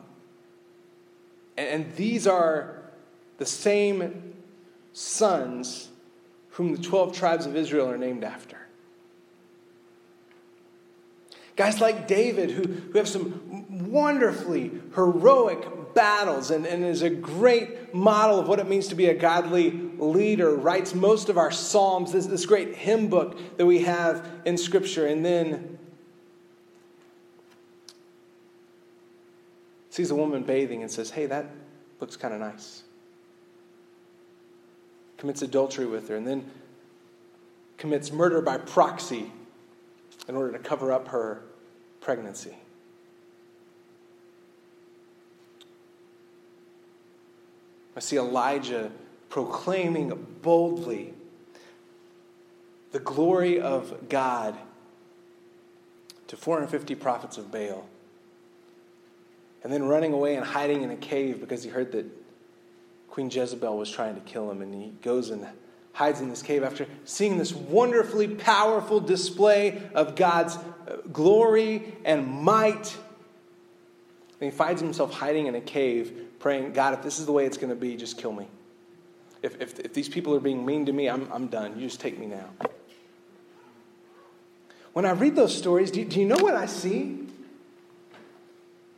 and, 1.56 1.68
and 1.68 1.96
these 1.96 2.28
are 2.28 2.80
the 3.38 3.46
same 3.46 4.34
sons 4.92 5.88
whom 6.50 6.76
the 6.76 6.80
12 6.80 7.12
tribes 7.12 7.44
of 7.44 7.56
Israel 7.56 7.90
are 7.90 7.98
named 7.98 8.22
after. 8.22 8.56
Guys 11.60 11.78
like 11.78 12.08
David, 12.08 12.52
who, 12.52 12.62
who 12.62 12.96
have 12.96 13.06
some 13.06 13.59
wonderfully 13.80 14.70
heroic 14.94 15.94
battles 15.94 16.50
and, 16.50 16.66
and 16.66 16.84
is 16.84 17.02
a 17.02 17.10
great 17.10 17.94
model 17.94 18.38
of 18.38 18.48
what 18.48 18.58
it 18.58 18.68
means 18.68 18.88
to 18.88 18.94
be 18.94 19.06
a 19.06 19.14
godly 19.14 19.70
leader, 19.98 20.54
writes 20.54 20.94
most 20.94 21.28
of 21.28 21.36
our 21.36 21.50
Psalms, 21.50 22.12
this, 22.12 22.26
this 22.26 22.46
great 22.46 22.76
hymn 22.76 23.08
book 23.08 23.56
that 23.56 23.66
we 23.66 23.82
have 23.82 24.28
in 24.44 24.56
Scripture, 24.56 25.06
and 25.06 25.24
then 25.24 25.78
sees 29.90 30.10
a 30.10 30.14
woman 30.14 30.42
bathing 30.42 30.82
and 30.82 30.90
says, 30.90 31.10
Hey, 31.10 31.26
that 31.26 31.46
looks 32.00 32.16
kind 32.16 32.32
of 32.32 32.40
nice 32.40 32.84
commits 35.20 35.42
adultery 35.42 35.86
with 35.86 36.08
her, 36.08 36.16
and 36.16 36.26
then 36.26 36.50
commits 37.76 38.10
murder 38.10 38.40
by 38.40 38.56
proxy 38.56 39.30
in 40.26 40.34
order 40.34 40.50
to 40.50 40.58
cover 40.58 40.90
up 40.90 41.08
her 41.08 41.42
pregnancy. 42.00 42.56
I 48.00 48.02
see 48.02 48.16
Elijah 48.16 48.90
proclaiming 49.28 50.26
boldly 50.40 51.12
the 52.92 52.98
glory 52.98 53.60
of 53.60 54.08
God 54.08 54.56
to 56.28 56.34
450 56.34 56.94
prophets 56.94 57.36
of 57.36 57.52
Baal, 57.52 57.86
and 59.62 59.70
then 59.70 59.82
running 59.82 60.14
away 60.14 60.34
and 60.36 60.46
hiding 60.46 60.80
in 60.80 60.90
a 60.90 60.96
cave 60.96 61.42
because 61.42 61.62
he 61.62 61.68
heard 61.68 61.92
that 61.92 62.06
Queen 63.10 63.28
Jezebel 63.28 63.76
was 63.76 63.90
trying 63.90 64.14
to 64.14 64.22
kill 64.22 64.50
him, 64.50 64.62
and 64.62 64.72
he 64.74 64.92
goes 65.02 65.28
and 65.28 65.46
hides 65.92 66.22
in 66.22 66.30
this 66.30 66.40
cave 66.40 66.62
after 66.62 66.86
seeing 67.04 67.36
this 67.36 67.52
wonderfully 67.52 68.28
powerful 68.28 69.00
display 69.00 69.82
of 69.94 70.16
God's 70.16 70.56
uh, 70.56 70.96
glory 71.12 71.98
and 72.06 72.26
might. 72.26 72.96
And 74.40 74.50
he 74.50 74.56
finds 74.56 74.80
himself 74.80 75.12
hiding 75.12 75.48
in 75.48 75.54
a 75.54 75.60
cave, 75.60 76.29
praying, 76.40 76.72
God, 76.72 76.94
if 76.94 77.02
this 77.02 77.20
is 77.20 77.26
the 77.26 77.32
way 77.32 77.46
it's 77.46 77.56
going 77.56 77.70
to 77.70 77.76
be, 77.76 77.96
just 77.96 78.18
kill 78.18 78.32
me. 78.32 78.48
If, 79.42 79.60
if, 79.60 79.78
if 79.78 79.94
these 79.94 80.08
people 80.08 80.34
are 80.34 80.40
being 80.40 80.66
mean 80.66 80.86
to 80.86 80.92
me, 80.92 81.08
I'm, 81.08 81.30
I'm 81.32 81.46
done. 81.46 81.78
You 81.78 81.86
just 81.86 82.00
take 82.00 82.18
me 82.18 82.26
now. 82.26 82.48
When 84.92 85.04
I 85.04 85.12
read 85.12 85.36
those 85.36 85.56
stories, 85.56 85.90
do, 85.90 86.04
do 86.04 86.18
you 86.18 86.26
know 86.26 86.42
what 86.42 86.54
I 86.54 86.66
see? 86.66 87.26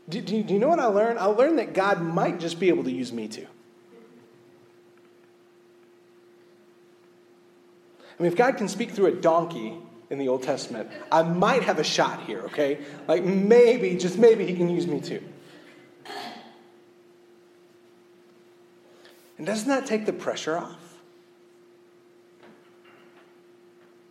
Do, 0.09 0.21
do, 0.21 0.43
do 0.43 0.55
you 0.55 0.59
know 0.59 0.69
what 0.69 0.81
I 0.81 0.87
learn? 0.87 1.19
I 1.19 1.27
learn 1.27 1.57
that 1.57 1.75
God 1.75 2.01
might 2.01 2.41
just 2.41 2.59
be 2.59 2.69
able 2.71 2.85
to 2.85 2.91
use 2.91 3.13
me 3.13 3.29
too. 3.29 3.47
I 8.19 8.23
mean, 8.23 8.33
if 8.33 8.37
God 8.37 8.57
can 8.57 8.69
speak 8.69 8.91
through 8.93 9.07
a 9.07 9.13
donkey 9.13 9.77
in 10.11 10.19
the 10.19 10.29
Old 10.29 10.43
Testament, 10.43 10.91
I 11.11 11.23
might 11.23 11.63
have 11.65 11.79
a 11.79 11.85
shot 11.85 12.23
here, 12.25 12.41
okay? 12.43 12.79
Like 13.09 13.25
maybe, 13.25 13.97
just 13.97 14.19
maybe, 14.19 14.47
he 14.47 14.55
can 14.55 14.69
use 14.69 14.87
me 14.87 15.01
too. 15.01 15.23
And 19.43 19.47
doesn't 19.49 19.67
that 19.67 19.87
take 19.87 20.07
the 20.07 20.13
pressure 20.13 20.57
off? 20.57 21.01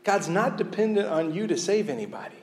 God's 0.03 0.27
not 0.27 0.57
dependent 0.57 1.07
on 1.07 1.33
you 1.33 1.47
to 1.47 1.57
save 1.57 1.87
anybody. 1.87 2.35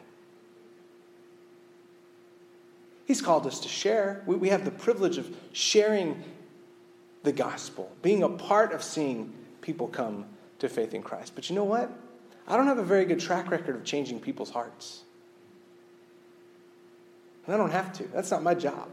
He's 3.05 3.21
called 3.21 3.47
us 3.47 3.61
to 3.61 3.69
share. 3.69 4.23
We, 4.25 4.37
we 4.37 4.49
have 4.49 4.65
the 4.65 4.71
privilege 4.71 5.19
of 5.19 5.37
sharing 5.53 6.25
the 7.25 7.33
gospel, 7.33 7.95
being 8.01 8.23
a 8.23 8.29
part 8.31 8.73
of 8.73 8.83
seeing 8.83 9.35
people 9.61 9.89
come 9.89 10.25
to 10.59 10.71
faith 10.71 10.95
in 10.95 11.03
Christ. 11.03 11.33
But 11.35 11.51
you 11.51 11.57
know 11.57 11.65
what? 11.65 11.93
I 12.47 12.57
don't 12.57 12.69
have 12.69 12.79
a 12.79 12.83
very 12.83 13.05
good 13.05 13.21
track 13.21 13.51
record 13.51 13.77
of 13.77 13.85
changing 13.85 14.21
people's 14.21 14.49
hearts. 14.49 15.03
And 17.45 17.55
I 17.55 17.59
don't 17.59 17.71
have 17.71 17.93
to. 17.99 18.05
That's 18.05 18.31
not 18.31 18.43
my 18.43 18.55
job. 18.55 18.89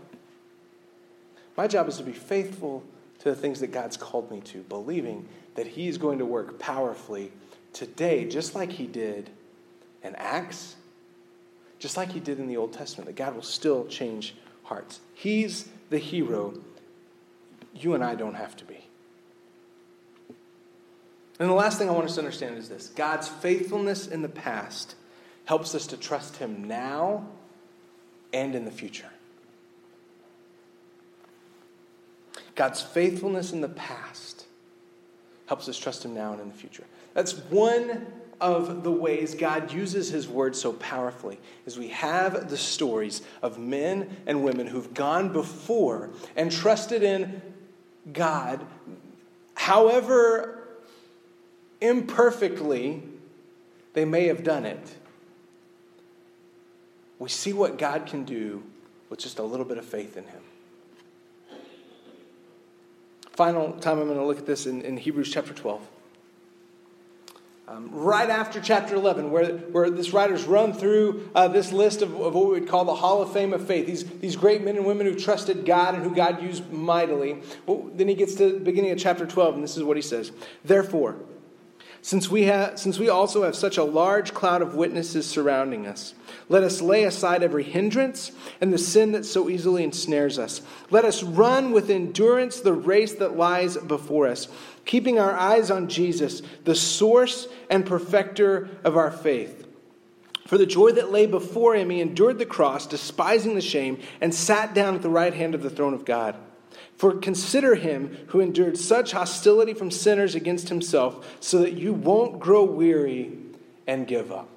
My 1.56 1.66
job 1.66 1.88
is 1.88 1.96
to 1.96 2.04
be 2.04 2.12
faithful 2.12 2.84
to 3.26 3.32
the 3.32 3.36
things 3.36 3.60
that 3.60 3.72
God's 3.72 3.98
called 3.98 4.32
me 4.32 4.40
to, 4.42 4.60
believing 4.60 5.28
that 5.56 5.66
He's 5.68 5.98
going 5.98 6.20
to 6.20 6.26
work 6.26 6.60
powerfully 6.60 7.34
today, 7.74 8.26
just 8.26 8.56
like 8.56 8.72
He 8.72 8.86
did 8.88 9.30
in 10.04 10.16
Acts, 10.16 10.76
just 11.80 11.98
like 11.98 12.12
he 12.12 12.20
did 12.20 12.40
in 12.40 12.48
the 12.48 12.58
Old 12.58 12.72
Testament, 12.72 13.08
that 13.08 13.16
God 13.16 13.36
will 13.36 13.42
still 13.42 13.86
change 13.88 14.36
hearts. 14.64 15.00
He's 15.14 15.68
the 15.90 15.98
hero. 15.98 16.54
You 17.74 17.96
and 17.96 18.04
I 18.04 18.16
don't 18.16 18.36
have 18.36 18.56
to 18.58 18.66
be. 18.66 18.86
And 21.40 21.50
the 21.50 21.54
last 21.54 21.78
thing 21.78 21.90
I 21.90 21.92
want 21.92 22.06
us 22.06 22.16
to 22.16 22.22
understand 22.22 22.58
is 22.58 22.70
this 22.70 22.88
God's 22.90 23.28
faithfulness 23.28 24.08
in 24.08 24.22
the 24.22 24.30
past 24.30 24.96
helps 25.46 25.76
us 25.76 25.88
to 25.88 25.98
trust 25.98 26.38
Him 26.38 26.64
now 26.64 27.28
and 28.32 28.56
in 28.56 28.64
the 28.64 28.72
future. 28.72 29.10
God's 32.56 32.82
faithfulness 32.82 33.52
in 33.52 33.62
the 33.62 33.70
past 33.70 34.46
helps 35.48 35.70
us 35.70 35.78
trust 35.78 36.04
Him 36.04 36.14
now 36.14 36.32
and 36.32 36.42
in 36.42 36.50
the 36.50 36.56
future. 36.56 36.86
That's 37.14 37.34
one 37.34 38.08
of 38.42 38.84
the 38.84 38.92
ways 38.92 39.36
God 39.36 39.72
uses 39.72 40.10
His 40.10 40.28
word 40.28 40.56
so 40.56 40.74
powerfully 40.74 41.40
is 41.66 41.78
we 41.78 41.90
have 41.90 42.50
the 42.50 42.58
stories 42.58 43.22
of 43.42 43.58
men 43.58 44.18
and 44.26 44.44
women 44.44 44.68
who've 44.68 44.94
gone 44.94 45.32
before 45.32 46.10
and 46.36 46.52
trusted 46.52 47.04
in 47.04 47.42
God, 48.12 48.66
however 49.56 50.68
imperfectly 51.82 53.04
they 53.94 54.06
may 54.06 54.28
have 54.28 54.44
done 54.44 54.66
it. 54.66 54.96
We 57.20 57.30
see 57.30 57.54
what 57.54 57.78
God 57.78 58.06
can 58.06 58.26
do 58.26 58.64
with 59.10 59.20
just 59.20 59.40
a 59.40 59.44
little 59.44 59.66
bit 59.66 59.78
of 59.78 59.86
faith 59.86 60.18
in 60.18 60.26
Him. 60.26 60.42
Final 63.36 63.74
time 63.74 64.00
I'm 64.00 64.06
going 64.06 64.18
to 64.18 64.26
look 64.26 64.40
at 64.40 64.46
this 64.46 64.66
in, 64.66 64.82
in 64.82 64.96
Hebrews 64.96 65.30
chapter 65.32 65.54
12. 65.54 65.86
Um, 67.68 67.90
right 67.92 68.30
after 68.30 68.62
chapter 68.62 68.96
11, 68.96 69.32
where, 69.32 69.58
where 69.58 69.90
this 69.90 70.14
writer's 70.14 70.46
run 70.46 70.72
through 70.72 71.30
uh, 71.34 71.48
this 71.48 71.72
list 71.72 72.02
of, 72.02 72.14
of, 72.14 72.36
what 72.36 72.46
we 72.46 72.60
would 72.60 72.70
call 72.70 72.86
the 72.86 72.96
Hall 72.96 73.22
of 73.24 73.34
Fame 73.34 73.54
of 73.54 73.66
faith, 73.66 73.88
these, 73.88 74.06
these 74.20 74.36
great 74.36 74.64
men 74.64 74.78
and 74.78 74.86
women 74.86 75.08
who 75.08 75.16
trusted 75.16 75.66
God 75.66 75.96
and 75.96 76.04
who 76.04 76.16
God 76.16 76.44
used 76.44 76.72
mightily. 76.72 77.42
Well, 77.66 77.90
then 77.94 78.08
he 78.08 78.14
gets 78.14 78.36
to 78.36 78.52
the 78.52 78.60
beginning 78.60 78.92
of 78.92 79.00
chapter 79.00 79.26
12, 79.26 79.56
and 79.56 79.64
this 79.64 79.76
is 79.76 79.84
what 79.84 79.98
he 79.98 80.04
says 80.04 80.32
Therefore, 80.64 81.16
since 82.06 82.30
we, 82.30 82.44
have, 82.44 82.78
since 82.78 83.00
we 83.00 83.10
also 83.10 83.42
have 83.46 83.56
such 83.56 83.80
a 83.80 83.84
large 83.84 84.32
cloud 84.32 84.62
of 84.62 84.76
witnesses 84.76 85.26
surrounding 85.26 85.88
us, 85.88 86.14
let 86.50 86.62
us 86.62 86.80
lay 86.80 87.04
aside 87.04 87.42
every 87.42 87.64
hindrance 87.64 88.32
and 88.62 88.72
the 88.72 88.78
sin 88.78 89.14
that 89.14 89.26
so 89.26 89.50
easily 89.50 89.84
ensnares 89.84 90.38
us. 90.38 90.62
Let 90.92 91.04
us 91.04 91.24
run 91.24 91.72
with 91.72 91.90
endurance 91.90 92.60
the 92.60 92.74
race 92.74 93.16
that 93.16 93.36
lies 93.36 93.76
before 93.76 94.28
us, 94.28 94.48
keeping 94.86 95.18
our 95.18 95.34
eyes 95.34 95.72
on 95.72 95.90
Jesus, 95.90 96.44
the 96.64 96.76
source 96.76 97.48
and 97.72 97.84
perfecter 97.88 98.70
of 98.84 98.96
our 98.96 99.10
faith. 99.10 99.66
For 100.46 100.60
the 100.60 100.68
joy 100.68 100.92
that 100.92 101.12
lay 101.12 101.26
before 101.26 101.74
him, 101.74 101.90
he 101.90 102.02
endured 102.02 102.38
the 102.38 102.46
cross, 102.46 102.86
despising 102.86 103.56
the 103.56 103.62
shame, 103.62 104.00
and 104.22 104.32
sat 104.32 104.76
down 104.76 104.94
at 104.94 105.02
the 105.02 105.10
right 105.10 105.34
hand 105.34 105.56
of 105.56 105.64
the 105.64 105.72
throne 105.72 105.96
of 105.96 106.06
God. 106.06 106.36
For 106.98 107.14
consider 107.14 107.76
him 107.76 108.18
who 108.28 108.40
endured 108.40 108.78
such 108.78 109.12
hostility 109.12 109.74
from 109.74 109.92
sinners 109.92 110.34
against 110.34 110.70
himself, 110.70 111.38
so 111.42 111.60
that 111.60 111.74
you 111.74 111.94
won't 111.94 112.40
grow 112.40 112.64
weary 112.64 113.38
and 113.86 114.08
give 114.08 114.32
up. 114.32 114.50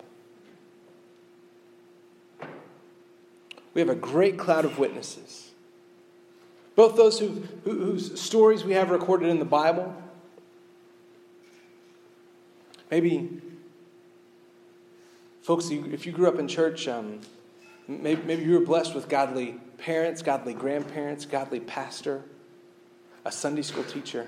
We 3.74 3.80
have 3.80 3.90
a 3.90 3.96
great 3.96 4.38
cloud 4.38 4.64
of 4.64 4.78
witnesses. 4.78 5.50
Both 6.76 6.96
those 6.96 7.18
who, 7.18 7.42
whose 7.64 8.20
stories 8.20 8.64
we 8.64 8.74
have 8.74 8.90
recorded 8.90 9.28
in 9.28 9.40
the 9.40 9.44
Bible. 9.44 9.94
Maybe, 12.90 13.42
folks, 15.42 15.70
if 15.70 16.06
you 16.06 16.12
grew 16.12 16.28
up 16.28 16.38
in 16.38 16.46
church, 16.46 16.86
um, 16.86 17.20
maybe, 17.88 18.22
maybe 18.22 18.44
you 18.44 18.58
were 18.58 18.64
blessed 18.64 18.94
with 18.94 19.08
godly 19.08 19.60
parents, 19.78 20.22
godly 20.22 20.54
grandparents, 20.54 21.24
godly 21.24 21.60
pastor, 21.60 22.22
a 23.24 23.32
Sunday 23.32 23.62
school 23.62 23.84
teacher 23.84 24.26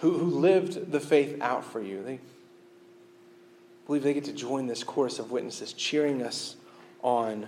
who, 0.00 0.18
who 0.18 0.26
lived 0.26 0.90
the 0.90 1.00
faith 1.00 1.40
out 1.40 1.64
for 1.64 1.80
you. 1.80 2.02
They 2.02 2.20
believe 3.86 4.02
they 4.02 4.14
get 4.14 4.24
to 4.24 4.32
join 4.32 4.66
this 4.66 4.84
chorus 4.84 5.18
of 5.18 5.30
witnesses 5.30 5.72
cheering 5.72 6.22
us 6.22 6.56
on. 7.02 7.46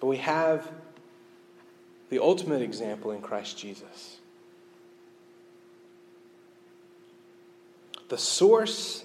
But 0.00 0.06
we 0.06 0.18
have 0.18 0.70
the 2.10 2.20
ultimate 2.20 2.62
example 2.62 3.10
in 3.10 3.20
Christ 3.20 3.58
Jesus. 3.58 4.18
The 8.08 8.18
source 8.18 9.04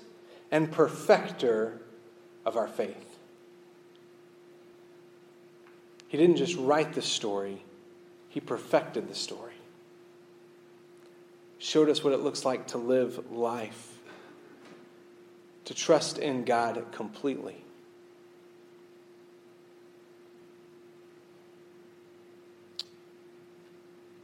and 0.52 0.72
perfecter 0.72 1.82
of 2.46 2.58
our 2.58 2.68
faith. 2.68 3.11
He 6.12 6.18
didn't 6.18 6.36
just 6.36 6.58
write 6.58 6.92
the 6.92 7.02
story, 7.02 7.64
he 8.28 8.42
perfected 8.42 9.08
the 9.08 9.16
story. 9.16 9.54
Showed 11.58 11.88
us 11.88 12.04
what 12.04 12.12
it 12.12 12.20
looks 12.20 12.44
like 12.44 12.68
to 12.68 12.78
live 12.78 13.32
life, 13.32 13.98
to 15.64 15.74
trust 15.74 16.18
in 16.18 16.44
God 16.44 16.84
completely. 16.92 17.64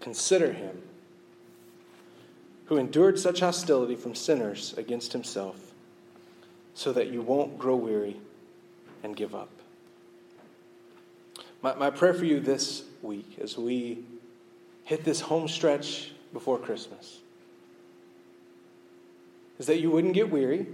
Consider 0.01 0.51
him 0.51 0.81
who 2.65 2.75
endured 2.75 3.17
such 3.17 3.39
hostility 3.39 3.95
from 3.95 4.13
sinners 4.13 4.73
against 4.75 5.13
himself, 5.13 5.71
so 6.73 6.91
that 6.91 7.07
you 7.07 7.21
won't 7.21 7.57
grow 7.57 7.77
weary 7.77 8.19
and 9.03 9.15
give 9.15 9.33
up. 9.33 9.56
My, 11.61 11.75
my 11.75 11.89
prayer 11.89 12.13
for 12.13 12.25
you 12.25 12.39
this 12.39 12.83
week 13.01 13.37
as 13.41 13.57
we 13.57 14.03
hit 14.83 15.03
this 15.03 15.21
home 15.21 15.47
stretch 15.47 16.11
before 16.33 16.57
Christmas 16.57 17.19
is 19.59 19.65
that 19.67 19.79
you 19.79 19.89
wouldn't 19.89 20.13
get 20.13 20.29
weary. 20.29 20.67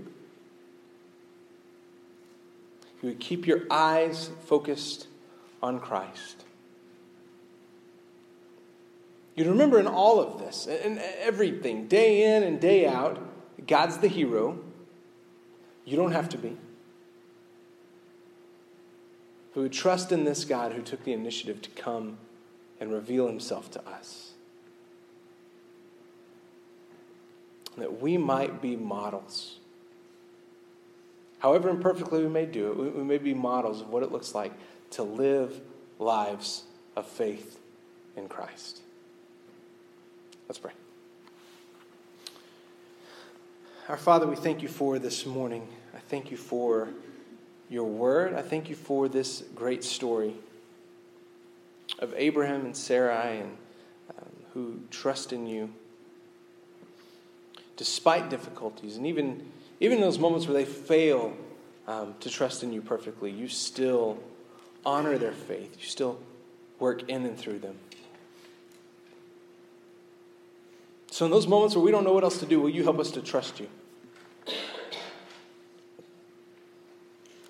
You 3.01 3.09
would 3.09 3.19
keep 3.19 3.47
your 3.47 3.61
eyes 3.69 4.29
focused 4.45 5.07
on 5.61 5.79
Christ. 5.79 6.43
You'd 9.35 9.47
remember 9.47 9.79
in 9.79 9.87
all 9.87 10.19
of 10.19 10.39
this, 10.39 10.67
in 10.67 10.99
everything, 11.19 11.87
day 11.87 12.35
in 12.35 12.43
and 12.43 12.59
day 12.61 12.85
out, 12.85 13.19
God's 13.65 13.97
the 13.97 14.07
hero. 14.07 14.59
You 15.85 15.97
don't 15.97 16.11
have 16.11 16.29
to 16.29 16.37
be 16.37 16.55
who 19.53 19.61
would 19.61 19.71
trust 19.71 20.11
in 20.11 20.23
this 20.23 20.45
God 20.45 20.73
who 20.73 20.81
took 20.81 21.03
the 21.03 21.13
initiative 21.13 21.61
to 21.61 21.69
come 21.71 22.17
and 22.79 22.91
reveal 22.91 23.27
himself 23.27 23.69
to 23.71 23.87
us. 23.87 24.31
That 27.77 28.01
we 28.01 28.17
might 28.17 28.61
be 28.61 28.75
models. 28.75 29.57
However 31.39 31.69
imperfectly 31.69 32.23
we 32.23 32.29
may 32.29 32.45
do 32.45 32.71
it, 32.71 32.95
we 32.95 33.03
may 33.03 33.17
be 33.17 33.33
models 33.33 33.81
of 33.81 33.89
what 33.89 34.03
it 34.03 34.11
looks 34.11 34.33
like 34.33 34.53
to 34.91 35.03
live 35.03 35.59
lives 35.99 36.63
of 36.95 37.07
faith 37.07 37.59
in 38.15 38.27
Christ. 38.27 38.81
Let's 40.47 40.59
pray. 40.59 40.71
Our 43.89 43.97
Father, 43.97 44.27
we 44.27 44.35
thank 44.35 44.61
you 44.61 44.67
for 44.67 44.99
this 44.99 45.25
morning. 45.25 45.67
I 45.93 45.99
thank 45.99 46.31
you 46.31 46.37
for 46.37 46.89
your 47.73 47.85
word. 47.85 48.35
I 48.35 48.43
thank 48.43 48.69
you 48.69 48.75
for 48.75 49.09
this 49.09 49.43
great 49.55 49.83
story 49.83 50.35
of 51.97 52.13
Abraham 52.15 52.65
and 52.65 52.77
Sarai 52.77 53.39
and 53.39 53.57
um, 54.17 54.29
who 54.53 54.79
trust 54.91 55.33
in 55.33 55.47
you 55.47 55.73
despite 57.75 58.29
difficulties 58.29 58.95
and 58.95 59.07
even 59.07 59.51
even 59.79 59.99
those 59.99 60.19
moments 60.19 60.47
where 60.47 60.53
they 60.53 60.65
fail 60.65 61.35
um, 61.87 62.15
to 62.21 62.29
trust 62.29 62.63
in 62.63 62.71
you 62.71 62.81
perfectly, 62.81 63.31
you 63.31 63.47
still 63.47 64.17
honor 64.85 65.17
their 65.17 65.33
faith. 65.33 65.75
You 65.79 65.85
still 65.85 66.19
work 66.79 67.09
in 67.09 67.25
and 67.25 67.37
through 67.37 67.59
them. 67.59 67.75
So, 71.11 71.25
in 71.25 71.31
those 71.31 71.47
moments 71.47 71.75
where 71.75 71.83
we 71.83 71.91
don't 71.91 72.03
know 72.03 72.13
what 72.13 72.23
else 72.23 72.39
to 72.39 72.45
do, 72.45 72.61
will 72.61 72.69
you 72.69 72.83
help 72.83 72.99
us 72.99 73.11
to 73.11 73.21
trust 73.21 73.59
you? 73.59 73.67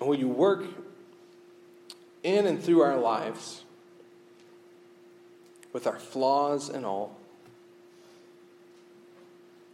And 0.04 0.10
will 0.10 0.18
you 0.18 0.28
work 0.28 0.66
in 2.22 2.44
and 2.44 2.62
through 2.62 2.82
our 2.82 2.98
lives 2.98 3.64
with 5.72 5.86
our 5.86 5.98
flaws 5.98 6.68
and 6.68 6.84
all? 6.84 7.16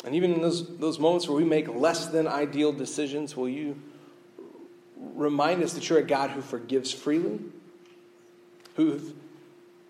And 0.05 0.15
even 0.15 0.35
in 0.35 0.41
those, 0.41 0.77
those 0.77 1.01
moments 1.01 1.27
where 1.27 1.37
we 1.37 1.43
make 1.43 1.67
less 1.67 2.07
than 2.07 2.29
ideal 2.29 2.71
decisions, 2.73 3.37
will 3.37 3.49
you 3.49 3.77
remind 4.97 5.65
us 5.65 5.73
that 5.73 5.91
you're 5.91 5.99
a 5.99 6.05
God 6.05 6.31
who 6.31 6.43
forgives 6.43 6.93
freely? 6.93 7.41
Who 8.77 9.01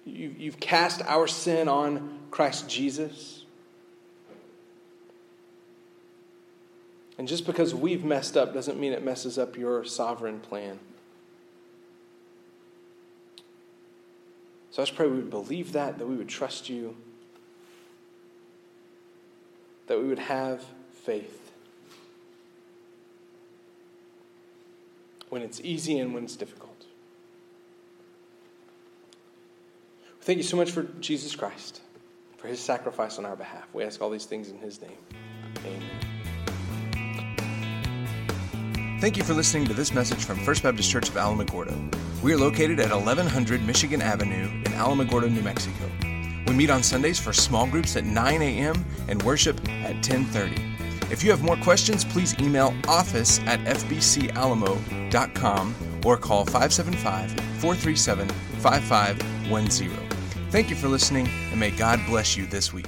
you, 0.06 0.34
you've 0.38 0.58
cast 0.58 1.02
our 1.02 1.26
sin 1.26 1.68
on 1.68 2.18
Christ 2.30 2.66
Jesus? 2.66 3.39
And 7.20 7.28
just 7.28 7.44
because 7.44 7.74
we've 7.74 8.02
messed 8.02 8.34
up 8.34 8.54
doesn't 8.54 8.80
mean 8.80 8.94
it 8.94 9.04
messes 9.04 9.36
up 9.36 9.54
your 9.54 9.84
sovereign 9.84 10.40
plan. 10.40 10.78
So 14.70 14.80
I 14.80 14.86
just 14.86 14.96
pray 14.96 15.06
we 15.06 15.16
would 15.16 15.28
believe 15.28 15.72
that, 15.72 15.98
that 15.98 16.06
we 16.06 16.16
would 16.16 16.30
trust 16.30 16.70
you, 16.70 16.96
that 19.86 20.00
we 20.00 20.08
would 20.08 20.18
have 20.18 20.64
faith. 21.02 21.52
When 25.28 25.42
it's 25.42 25.60
easy 25.60 25.98
and 25.98 26.14
when 26.14 26.24
it's 26.24 26.36
difficult. 26.36 26.86
Thank 30.22 30.38
you 30.38 30.42
so 30.42 30.56
much 30.56 30.70
for 30.70 30.84
Jesus 31.00 31.36
Christ, 31.36 31.82
for 32.38 32.48
his 32.48 32.60
sacrifice 32.60 33.18
on 33.18 33.26
our 33.26 33.36
behalf. 33.36 33.68
We 33.74 33.84
ask 33.84 34.00
all 34.00 34.08
these 34.08 34.24
things 34.24 34.48
in 34.48 34.56
his 34.56 34.80
name. 34.80 34.96
Amen. 35.66 36.09
Thank 39.00 39.16
you 39.16 39.24
for 39.24 39.32
listening 39.32 39.64
to 39.64 39.72
this 39.72 39.94
message 39.94 40.26
from 40.26 40.38
First 40.44 40.62
Baptist 40.62 40.90
Church 40.90 41.08
of 41.08 41.14
Alamogordo. 41.14 41.74
We 42.22 42.34
are 42.34 42.36
located 42.36 42.78
at 42.80 42.90
1100 42.90 43.62
Michigan 43.62 44.02
Avenue 44.02 44.44
in 44.44 44.72
Alamogordo, 44.72 45.32
New 45.32 45.40
Mexico. 45.40 45.90
We 46.46 46.52
meet 46.52 46.68
on 46.68 46.82
Sundays 46.82 47.18
for 47.18 47.32
small 47.32 47.66
groups 47.66 47.96
at 47.96 48.04
9 48.04 48.42
a.m. 48.42 48.84
and 49.08 49.22
worship 49.22 49.58
at 49.70 50.02
10:30. 50.02 51.10
If 51.10 51.24
you 51.24 51.30
have 51.30 51.42
more 51.42 51.56
questions, 51.56 52.04
please 52.04 52.38
email 52.40 52.74
office 52.86 53.40
at 53.46 53.60
fbcalamo.com 53.60 55.74
or 56.04 56.18
call 56.18 56.44
575 56.44 57.30
437 57.58 58.28
5510. 58.28 59.90
Thank 60.50 60.68
you 60.68 60.76
for 60.76 60.88
listening, 60.88 61.26
and 61.50 61.58
may 61.58 61.70
God 61.70 62.00
bless 62.06 62.36
you 62.36 62.44
this 62.44 62.74
week. 62.74 62.84